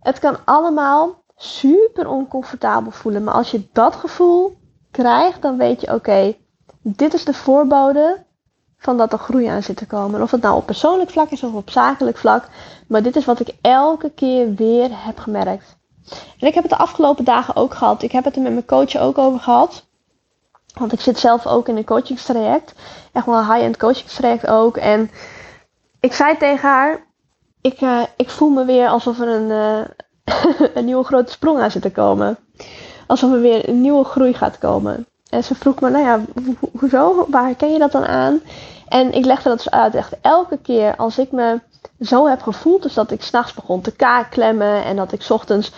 Het 0.00 0.18
kan 0.18 0.36
allemaal 0.44 1.24
super 1.36 2.08
oncomfortabel 2.08 2.90
voelen. 2.90 3.24
Maar 3.24 3.34
als 3.34 3.50
je 3.50 3.68
dat 3.72 3.94
gevoel 3.94 4.56
krijgt, 4.90 5.42
dan 5.42 5.56
weet 5.56 5.80
je: 5.80 5.94
oké, 5.94 6.34
dit 6.82 7.14
is 7.14 7.24
de 7.24 7.34
voorbode 7.34 8.24
van 8.78 8.96
dat 8.96 9.12
er 9.12 9.18
groei 9.18 9.46
aan 9.46 9.62
zit 9.62 9.76
te 9.76 9.86
komen. 9.86 10.22
Of 10.22 10.30
het 10.30 10.42
nou 10.42 10.56
op 10.56 10.66
persoonlijk 10.66 11.10
vlak 11.10 11.30
is 11.30 11.42
of 11.42 11.52
op 11.52 11.70
zakelijk 11.70 12.16
vlak. 12.16 12.48
Maar 12.86 13.02
dit 13.02 13.16
is 13.16 13.24
wat 13.24 13.40
ik 13.40 13.54
elke 13.60 14.10
keer 14.10 14.54
weer 14.54 14.88
heb 14.90 15.18
gemerkt. 15.18 15.76
En 16.38 16.46
ik 16.46 16.54
heb 16.54 16.62
het 16.62 16.72
de 16.72 16.78
afgelopen 16.78 17.24
dagen 17.24 17.56
ook 17.56 17.74
gehad. 17.74 18.02
Ik 18.02 18.12
heb 18.12 18.24
het 18.24 18.36
er 18.36 18.42
met 18.42 18.52
mijn 18.52 18.64
coach 18.64 18.96
ook 18.96 19.18
over 19.18 19.40
gehad. 19.40 19.86
Want 20.74 20.92
ik 20.92 21.00
zit 21.00 21.18
zelf 21.18 21.46
ook 21.46 21.68
in 21.68 21.76
een 21.76 21.84
coachingstraject. 21.84 22.74
Echt 23.12 23.26
wel 23.26 23.38
een 23.38 23.52
high-end 23.52 23.76
coachingstraject 23.76 24.46
ook. 24.46 24.76
En 24.76 25.10
ik 26.00 26.12
zei 26.12 26.36
tegen 26.36 26.68
haar, 26.68 27.06
ik, 27.60 27.80
uh, 27.80 28.02
ik 28.16 28.30
voel 28.30 28.50
me 28.50 28.64
weer 28.64 28.88
alsof 28.88 29.20
er 29.20 29.28
een, 29.28 29.50
uh, 29.50 29.84
een 30.76 30.84
nieuwe 30.84 31.04
grote 31.04 31.32
sprong 31.32 31.60
aan 31.60 31.70
zit 31.70 31.82
te 31.82 31.90
komen. 31.90 32.38
Alsof 33.06 33.32
er 33.32 33.40
weer 33.40 33.68
een 33.68 33.80
nieuwe 33.80 34.04
groei 34.04 34.34
gaat 34.34 34.58
komen. 34.58 35.06
En 35.28 35.44
ze 35.44 35.54
vroeg 35.54 35.80
me, 35.80 35.90
nou 35.90 36.04
ja, 36.04 36.20
ho 36.34 36.68
hoezo? 36.78 37.26
Waar 37.28 37.54
ken 37.54 37.72
je 37.72 37.78
dat 37.78 37.92
dan 37.92 38.06
aan? 38.06 38.40
En 38.88 39.12
ik 39.12 39.24
legde 39.24 39.48
dat 39.48 39.58
dus 39.58 39.70
uit. 39.70 39.94
Echt 39.94 40.14
elke 40.20 40.58
keer 40.58 40.96
als 40.96 41.18
ik 41.18 41.32
me 41.32 41.60
zo 42.00 42.26
heb 42.26 42.42
gevoeld, 42.42 42.82
dus 42.82 42.94
dat 42.94 43.10
ik 43.10 43.22
s'nachts 43.22 43.54
begon 43.54 43.80
te 43.80 43.92
kaakklemmen 43.92 44.84
en 44.84 44.96
dat 44.96 45.12
ik 45.12 45.26
ochtends 45.28 45.72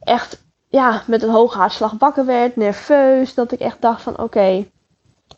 echt 0.00 0.42
ja, 0.68 1.02
met 1.06 1.22
een 1.22 1.30
hoge 1.30 1.58
hartslag 1.58 1.94
wakker 1.98 2.26
werd, 2.26 2.56
nerveus. 2.56 3.34
Dat 3.34 3.52
ik 3.52 3.60
echt 3.60 3.80
dacht 3.80 4.02
van 4.02 4.18
oké, 4.18 4.64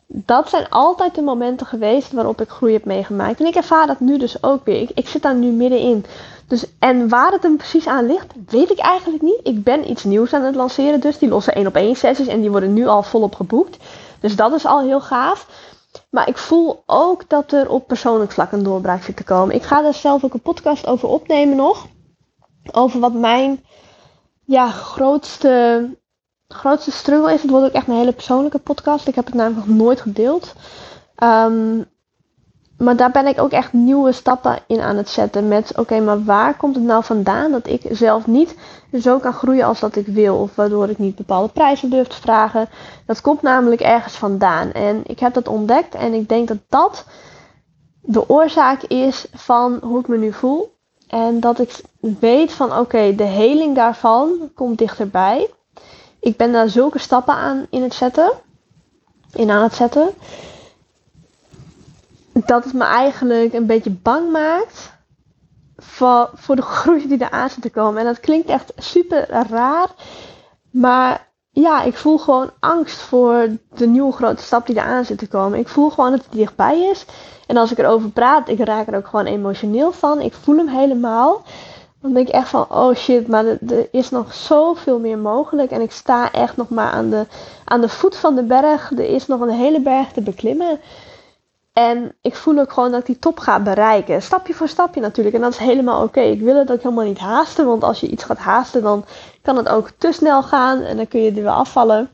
dat 0.07 0.49
zijn 0.49 0.69
altijd 0.69 1.15
de 1.15 1.21
momenten 1.21 1.67
geweest 1.67 2.11
waarop 2.11 2.41
ik 2.41 2.49
groei 2.49 2.73
heb 2.73 2.85
meegemaakt. 2.85 3.39
En 3.39 3.45
ik 3.45 3.55
ervaar 3.55 3.87
dat 3.87 3.99
nu 3.99 4.17
dus 4.17 4.43
ook 4.43 4.65
weer. 4.65 4.81
Ik, 4.81 4.91
ik 4.93 5.07
zit 5.07 5.21
daar 5.21 5.35
nu 5.35 5.51
middenin. 5.51 6.05
Dus, 6.47 6.65
en 6.79 7.09
waar 7.09 7.31
het 7.31 7.43
hem 7.43 7.57
precies 7.57 7.87
aan 7.87 8.05
ligt, 8.05 8.33
weet 8.47 8.71
ik 8.71 8.79
eigenlijk 8.79 9.23
niet. 9.23 9.39
Ik 9.43 9.63
ben 9.63 9.89
iets 9.89 10.03
nieuws 10.03 10.33
aan 10.33 10.43
het 10.43 10.55
lanceren, 10.55 10.99
dus 10.99 11.17
die 11.17 11.29
losse 11.29 11.51
1 11.51 11.67
op 11.67 11.75
1 11.75 11.95
sessies 11.95 12.27
en 12.27 12.41
die 12.41 12.51
worden 12.51 12.73
nu 12.73 12.87
al 12.87 13.03
volop 13.03 13.35
geboekt. 13.35 13.77
Dus 14.19 14.35
dat 14.35 14.53
is 14.53 14.65
al 14.65 14.81
heel 14.81 15.01
gaaf. 15.01 15.47
Maar 16.09 16.27
ik 16.27 16.37
voel 16.37 16.83
ook 16.85 17.29
dat 17.29 17.51
er 17.51 17.69
op 17.69 17.87
persoonlijk 17.87 18.31
vlak 18.31 18.51
een 18.51 18.63
doorbraak 18.63 19.03
zit 19.03 19.15
te 19.15 19.23
komen. 19.23 19.55
Ik 19.55 19.63
ga 19.63 19.81
daar 19.81 19.93
zelf 19.93 20.23
ook 20.23 20.33
een 20.33 20.41
podcast 20.41 20.87
over 20.87 21.09
opnemen 21.09 21.55
nog. 21.55 21.87
Over 22.71 22.99
wat 22.99 23.13
mijn 23.13 23.63
ja, 24.45 24.69
grootste, 24.69 25.89
grootste 26.47 26.91
struggle 26.91 27.33
is. 27.33 27.41
Het 27.41 27.51
wordt 27.51 27.65
ook 27.65 27.73
echt 27.73 27.87
een 27.87 27.95
hele 27.95 28.13
persoonlijke 28.13 28.59
podcast. 28.59 29.07
Ik 29.07 29.15
heb 29.15 29.25
het 29.25 29.33
namelijk 29.33 29.67
nog 29.67 29.77
nooit 29.77 30.01
gedeeld. 30.01 30.53
Um, 31.23 31.85
maar 32.77 32.95
daar 32.95 33.11
ben 33.11 33.27
ik 33.27 33.41
ook 33.41 33.51
echt 33.51 33.73
nieuwe 33.73 34.11
stappen 34.11 34.57
in 34.67 34.81
aan 34.81 34.97
het 34.97 35.09
zetten. 35.09 35.47
Met 35.47 35.77
oké, 35.77 35.99
maar 35.99 36.23
waar 36.23 36.57
komt 36.57 36.75
het 36.75 36.83
nou 36.83 37.03
vandaan 37.03 37.51
dat 37.51 37.67
ik 37.67 37.81
zelf 37.89 38.27
niet 38.27 38.55
zo 39.01 39.19
kan 39.19 39.33
groeien 39.33 39.65
als 39.65 39.79
dat 39.79 39.95
ik 39.95 40.07
wil? 40.07 40.35
Of 40.35 40.55
waardoor 40.55 40.89
ik 40.89 40.97
niet 40.97 41.15
bepaalde 41.15 41.53
prijzen 41.53 41.89
durf 41.89 42.07
te 42.07 42.21
vragen. 42.21 42.69
Dat 43.05 43.21
komt 43.21 43.41
namelijk 43.41 43.81
ergens 43.81 44.13
vandaan. 44.13 44.71
En 44.71 45.01
ik 45.05 45.19
heb 45.19 45.33
dat 45.33 45.47
ontdekt 45.47 45.95
en 45.95 46.13
ik 46.13 46.29
denk 46.29 46.47
dat 46.47 46.57
dat 46.69 47.05
de 48.01 48.29
oorzaak 48.29 48.83
is 48.83 49.27
van 49.33 49.79
hoe 49.83 49.99
ik 49.99 50.07
me 50.07 50.17
nu 50.17 50.33
voel. 50.33 50.73
En 51.07 51.39
dat 51.39 51.59
ik 51.59 51.81
weet 52.19 52.51
van 52.51 52.77
oké, 52.77 53.15
de 53.15 53.23
heling 53.23 53.75
daarvan 53.75 54.51
komt 54.55 54.77
dichterbij. 54.77 55.49
Ik 56.19 56.37
ben 56.37 56.51
daar 56.51 56.69
zulke 56.69 56.99
stappen 56.99 57.33
aan 57.33 57.65
in 57.69 57.81
het 57.81 57.93
zetten. 57.93 58.31
In 59.33 59.51
aan 59.51 59.63
het 59.63 59.75
zetten. 59.75 60.09
Dat 62.43 62.63
het 62.63 62.73
me 62.73 62.83
eigenlijk 62.83 63.53
een 63.53 63.65
beetje 63.65 63.89
bang 63.89 64.31
maakt. 64.31 64.93
Voor, 65.77 66.29
voor 66.33 66.55
de 66.55 66.61
groei 66.61 67.07
die 67.07 67.21
eraan 67.21 67.49
zit 67.49 67.61
te 67.61 67.69
komen. 67.69 67.99
En 67.99 68.05
dat 68.05 68.19
klinkt 68.19 68.49
echt 68.49 68.73
super 68.77 69.29
raar. 69.49 69.89
Maar 70.71 71.27
ja, 71.51 71.83
ik 71.83 71.95
voel 71.95 72.17
gewoon 72.17 72.51
angst 72.59 72.97
voor 72.97 73.47
de 73.75 73.87
nieuwe 73.87 74.11
grote 74.11 74.43
stap 74.43 74.67
die 74.67 74.75
eraan 74.75 75.05
zit 75.05 75.17
te 75.17 75.27
komen. 75.27 75.59
Ik 75.59 75.67
voel 75.67 75.89
gewoon 75.89 76.11
dat 76.11 76.23
het 76.23 76.31
dichtbij 76.31 76.89
is. 76.91 77.05
En 77.47 77.57
als 77.57 77.71
ik 77.71 77.77
erover 77.77 78.09
praat, 78.09 78.49
ik 78.49 78.59
raak 78.59 78.87
er 78.87 78.97
ook 78.97 79.07
gewoon 79.07 79.25
emotioneel 79.25 79.91
van. 79.91 80.21
Ik 80.21 80.33
voel 80.33 80.57
hem 80.57 80.67
helemaal. 80.67 81.43
Dan 82.01 82.13
denk 82.13 82.27
ik 82.27 82.33
echt 82.33 82.49
van, 82.49 82.65
oh 82.69 82.95
shit, 82.95 83.27
maar 83.27 83.45
er, 83.45 83.87
is 83.91 84.09
nog 84.09 84.33
zoveel 84.33 84.99
meer 84.99 85.17
mogelijk. 85.17 85.71
En 85.71 85.81
ik 85.81 85.91
sta 85.91 86.31
echt 86.31 86.57
nog 86.57 86.69
maar 86.69 86.91
aan 86.91 87.09
de, 87.09 87.25
aan 87.65 87.81
de 87.81 87.89
voet 87.89 88.15
van 88.15 88.35
de 88.35 88.43
berg. 88.43 88.91
Er 88.91 89.09
is 89.09 89.27
nog 89.27 89.39
een 89.39 89.49
hele 89.49 89.81
berg 89.81 90.11
te 90.11 90.21
beklimmen. 90.21 90.79
En 91.75 92.15
ik 92.21 92.35
voel 92.35 92.59
ook 92.59 92.73
gewoon 92.73 92.91
dat 92.91 92.99
ik 92.99 93.05
die 93.05 93.19
top 93.19 93.39
ga 93.39 93.59
bereiken. 93.59 94.21
Stapje 94.21 94.53
voor 94.53 94.67
stapje 94.67 95.01
natuurlijk. 95.01 95.35
En 95.35 95.41
dat 95.41 95.51
is 95.51 95.57
helemaal 95.57 96.03
oké. 96.03 96.19
Ik 96.19 96.41
wil 96.41 96.55
het 96.55 96.71
ook 96.71 96.81
helemaal 96.81 97.05
niet 97.05 97.19
haasten. 97.19 97.65
Want 97.65 97.83
als 97.83 97.99
je 97.99 98.07
iets 98.07 98.23
gaat 98.23 98.37
haasten, 98.37 98.81
dan 98.81 99.05
kan 99.41 99.57
het 99.57 99.69
ook 99.69 99.89
te 99.97 100.11
snel 100.11 100.43
gaan. 100.43 100.81
En 100.81 100.97
dan 100.97 101.07
kun 101.07 101.21
je 101.21 101.29
er 101.29 101.35
weer 101.35 101.49
afvallen. 101.49 102.09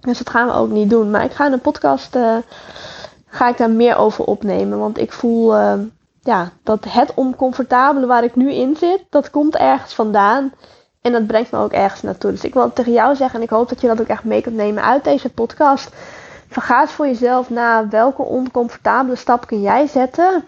Dus 0.00 0.18
dat 0.18 0.30
gaan 0.30 0.46
we 0.46 0.52
ook 0.52 0.68
niet 0.68 0.90
doen. 0.90 1.10
Maar 1.10 1.24
ik 1.24 1.32
ga 1.32 1.46
in 1.46 1.52
een 1.52 1.60
podcast 1.60 2.16
uh, 2.16 2.36
ga 3.26 3.48
ik 3.48 3.56
daar 3.56 3.70
meer 3.70 3.96
over 3.96 4.24
opnemen. 4.24 4.78
Want 4.78 4.98
ik 4.98 5.12
voel 5.12 5.56
uh, 5.56 5.74
ja, 6.20 6.50
dat 6.62 6.84
het 6.88 7.14
oncomfortabele 7.14 8.06
waar 8.06 8.24
ik 8.24 8.36
nu 8.36 8.52
in 8.52 8.76
zit, 8.76 9.04
dat 9.10 9.30
komt 9.30 9.56
ergens 9.56 9.94
vandaan. 9.94 10.52
En 11.00 11.12
dat 11.12 11.26
brengt 11.26 11.50
me 11.50 11.58
ook 11.58 11.72
ergens 11.72 12.02
naartoe. 12.02 12.30
Dus 12.30 12.44
ik 12.44 12.54
wil 12.54 12.62
het 12.62 12.74
tegen 12.74 12.92
jou 12.92 13.16
zeggen. 13.16 13.38
En 13.38 13.44
ik 13.44 13.50
hoop 13.50 13.68
dat 13.68 13.80
je 13.80 13.86
dat 13.86 14.00
ook 14.00 14.06
echt 14.06 14.24
mee 14.24 14.40
kunt 14.40 14.56
nemen 14.56 14.82
uit 14.82 15.04
deze 15.04 15.30
podcast 15.30 15.90
Verga 16.48 16.80
eens 16.80 16.92
voor 16.92 17.06
jezelf 17.06 17.50
na 17.50 17.88
welke 17.88 18.22
oncomfortabele 18.22 19.16
stap 19.16 19.46
kun 19.46 19.60
jij 19.60 19.86
zetten 19.86 20.44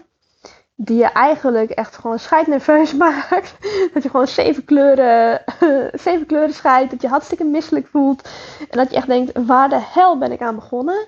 die 0.83 0.97
je 0.97 1.11
eigenlijk 1.11 1.71
echt 1.71 1.95
gewoon 1.95 2.19
scheidnerveus 2.19 2.93
maakt. 3.05 3.55
Dat 3.93 4.03
je 4.03 4.09
gewoon 4.09 4.27
zeven 4.27 4.65
kleuren, 4.65 5.43
zeven 6.05 6.25
kleuren 6.25 6.53
scheidt. 6.53 6.91
Dat 6.91 7.01
je 7.01 7.07
hartstikke 7.07 7.43
misselijk 7.43 7.87
voelt. 7.87 8.29
En 8.59 8.77
dat 8.77 8.89
je 8.89 8.95
echt 8.95 9.07
denkt, 9.07 9.45
waar 9.45 9.69
de 9.69 9.79
hel 9.81 10.17
ben 10.17 10.31
ik 10.31 10.41
aan 10.41 10.55
begonnen? 10.55 11.07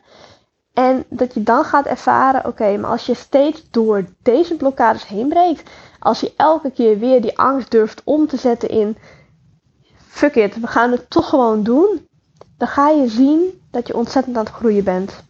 En 0.73 1.03
dat 1.09 1.33
je 1.33 1.43
dan 1.43 1.63
gaat 1.63 1.85
ervaren, 1.85 2.45
oké, 2.45 2.77
maar 2.77 2.89
als 2.89 3.05
je 3.05 3.13
steeds 3.13 3.69
door 3.71 4.05
deze 4.21 4.55
blokkades 4.55 5.07
heen 5.07 5.27
breekt. 5.27 5.69
Als 5.99 6.19
je 6.19 6.33
elke 6.37 6.71
keer 6.71 6.99
weer 6.99 7.21
die 7.21 7.37
angst 7.37 7.71
durft 7.71 8.01
om 8.03 8.27
te 8.27 8.37
zetten 8.37 8.69
in, 8.69 8.97
fuck 9.95 10.35
it, 10.35 10.59
we 10.59 10.67
gaan 10.67 10.91
het 10.91 11.09
toch 11.09 11.29
gewoon 11.29 11.63
doen. 11.63 12.07
Dan 12.57 12.67
ga 12.67 12.89
je 12.89 13.07
zien 13.07 13.61
dat 13.73 13.87
je 13.87 13.95
ontzettend 13.95 14.37
aan 14.37 14.43
het 14.43 14.53
groeien 14.53 14.83
bent. 14.83 15.23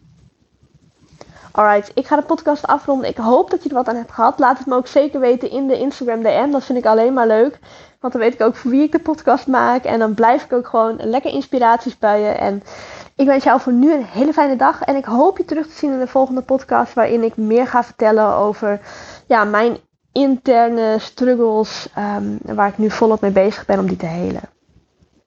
Alright, 1.50 1.90
ik 1.94 2.06
ga 2.06 2.16
de 2.16 2.22
podcast 2.22 2.66
afronden. 2.66 3.08
Ik 3.08 3.16
hoop 3.16 3.50
dat 3.50 3.62
je 3.62 3.68
er 3.68 3.74
wat 3.74 3.88
aan 3.88 3.96
hebt 3.96 4.12
gehad. 4.12 4.38
Laat 4.38 4.58
het 4.58 4.66
me 4.66 4.74
ook 4.74 4.86
zeker 4.86 5.20
weten 5.20 5.50
in 5.50 5.66
de 5.66 5.78
Instagram 5.78 6.22
DM. 6.22 6.50
Dat 6.50 6.64
vind 6.64 6.78
ik 6.78 6.86
alleen 6.86 7.12
maar 7.12 7.26
leuk. 7.26 7.58
Want 8.00 8.12
dan 8.12 8.22
weet 8.22 8.34
ik 8.34 8.40
ook 8.40 8.56
voor 8.56 8.70
wie 8.70 8.82
ik 8.82 8.92
de 8.92 8.98
podcast 8.98 9.46
maak. 9.46 9.84
En 9.84 9.98
dan 9.98 10.14
blijf 10.14 10.44
ik 10.44 10.52
ook 10.52 10.66
gewoon 10.66 10.96
lekker 10.98 11.32
inspiraties 11.32 11.98
bij 11.98 12.20
je. 12.20 12.28
En 12.28 12.62
ik 13.16 13.26
wens 13.26 13.44
jou 13.44 13.60
voor 13.60 13.72
nu 13.72 13.92
een 13.92 14.04
hele 14.04 14.32
fijne 14.32 14.56
dag. 14.56 14.82
En 14.82 14.96
ik 14.96 15.04
hoop 15.04 15.38
je 15.38 15.44
terug 15.44 15.66
te 15.66 15.74
zien 15.74 15.92
in 15.92 15.98
de 15.98 16.06
volgende 16.06 16.42
podcast. 16.42 16.94
Waarin 16.94 17.22
ik 17.22 17.36
meer 17.36 17.66
ga 17.66 17.84
vertellen 17.84 18.34
over 18.34 18.80
ja, 19.26 19.44
mijn 19.44 19.76
interne 20.12 20.96
struggles. 20.98 21.88
Um, 21.98 22.38
waar 22.42 22.68
ik 22.68 22.78
nu 22.78 22.90
volop 22.90 23.20
mee 23.20 23.30
bezig 23.30 23.66
ben 23.66 23.78
om 23.78 23.86
die 23.86 23.96
te 23.96 24.06
helen. 24.06 24.53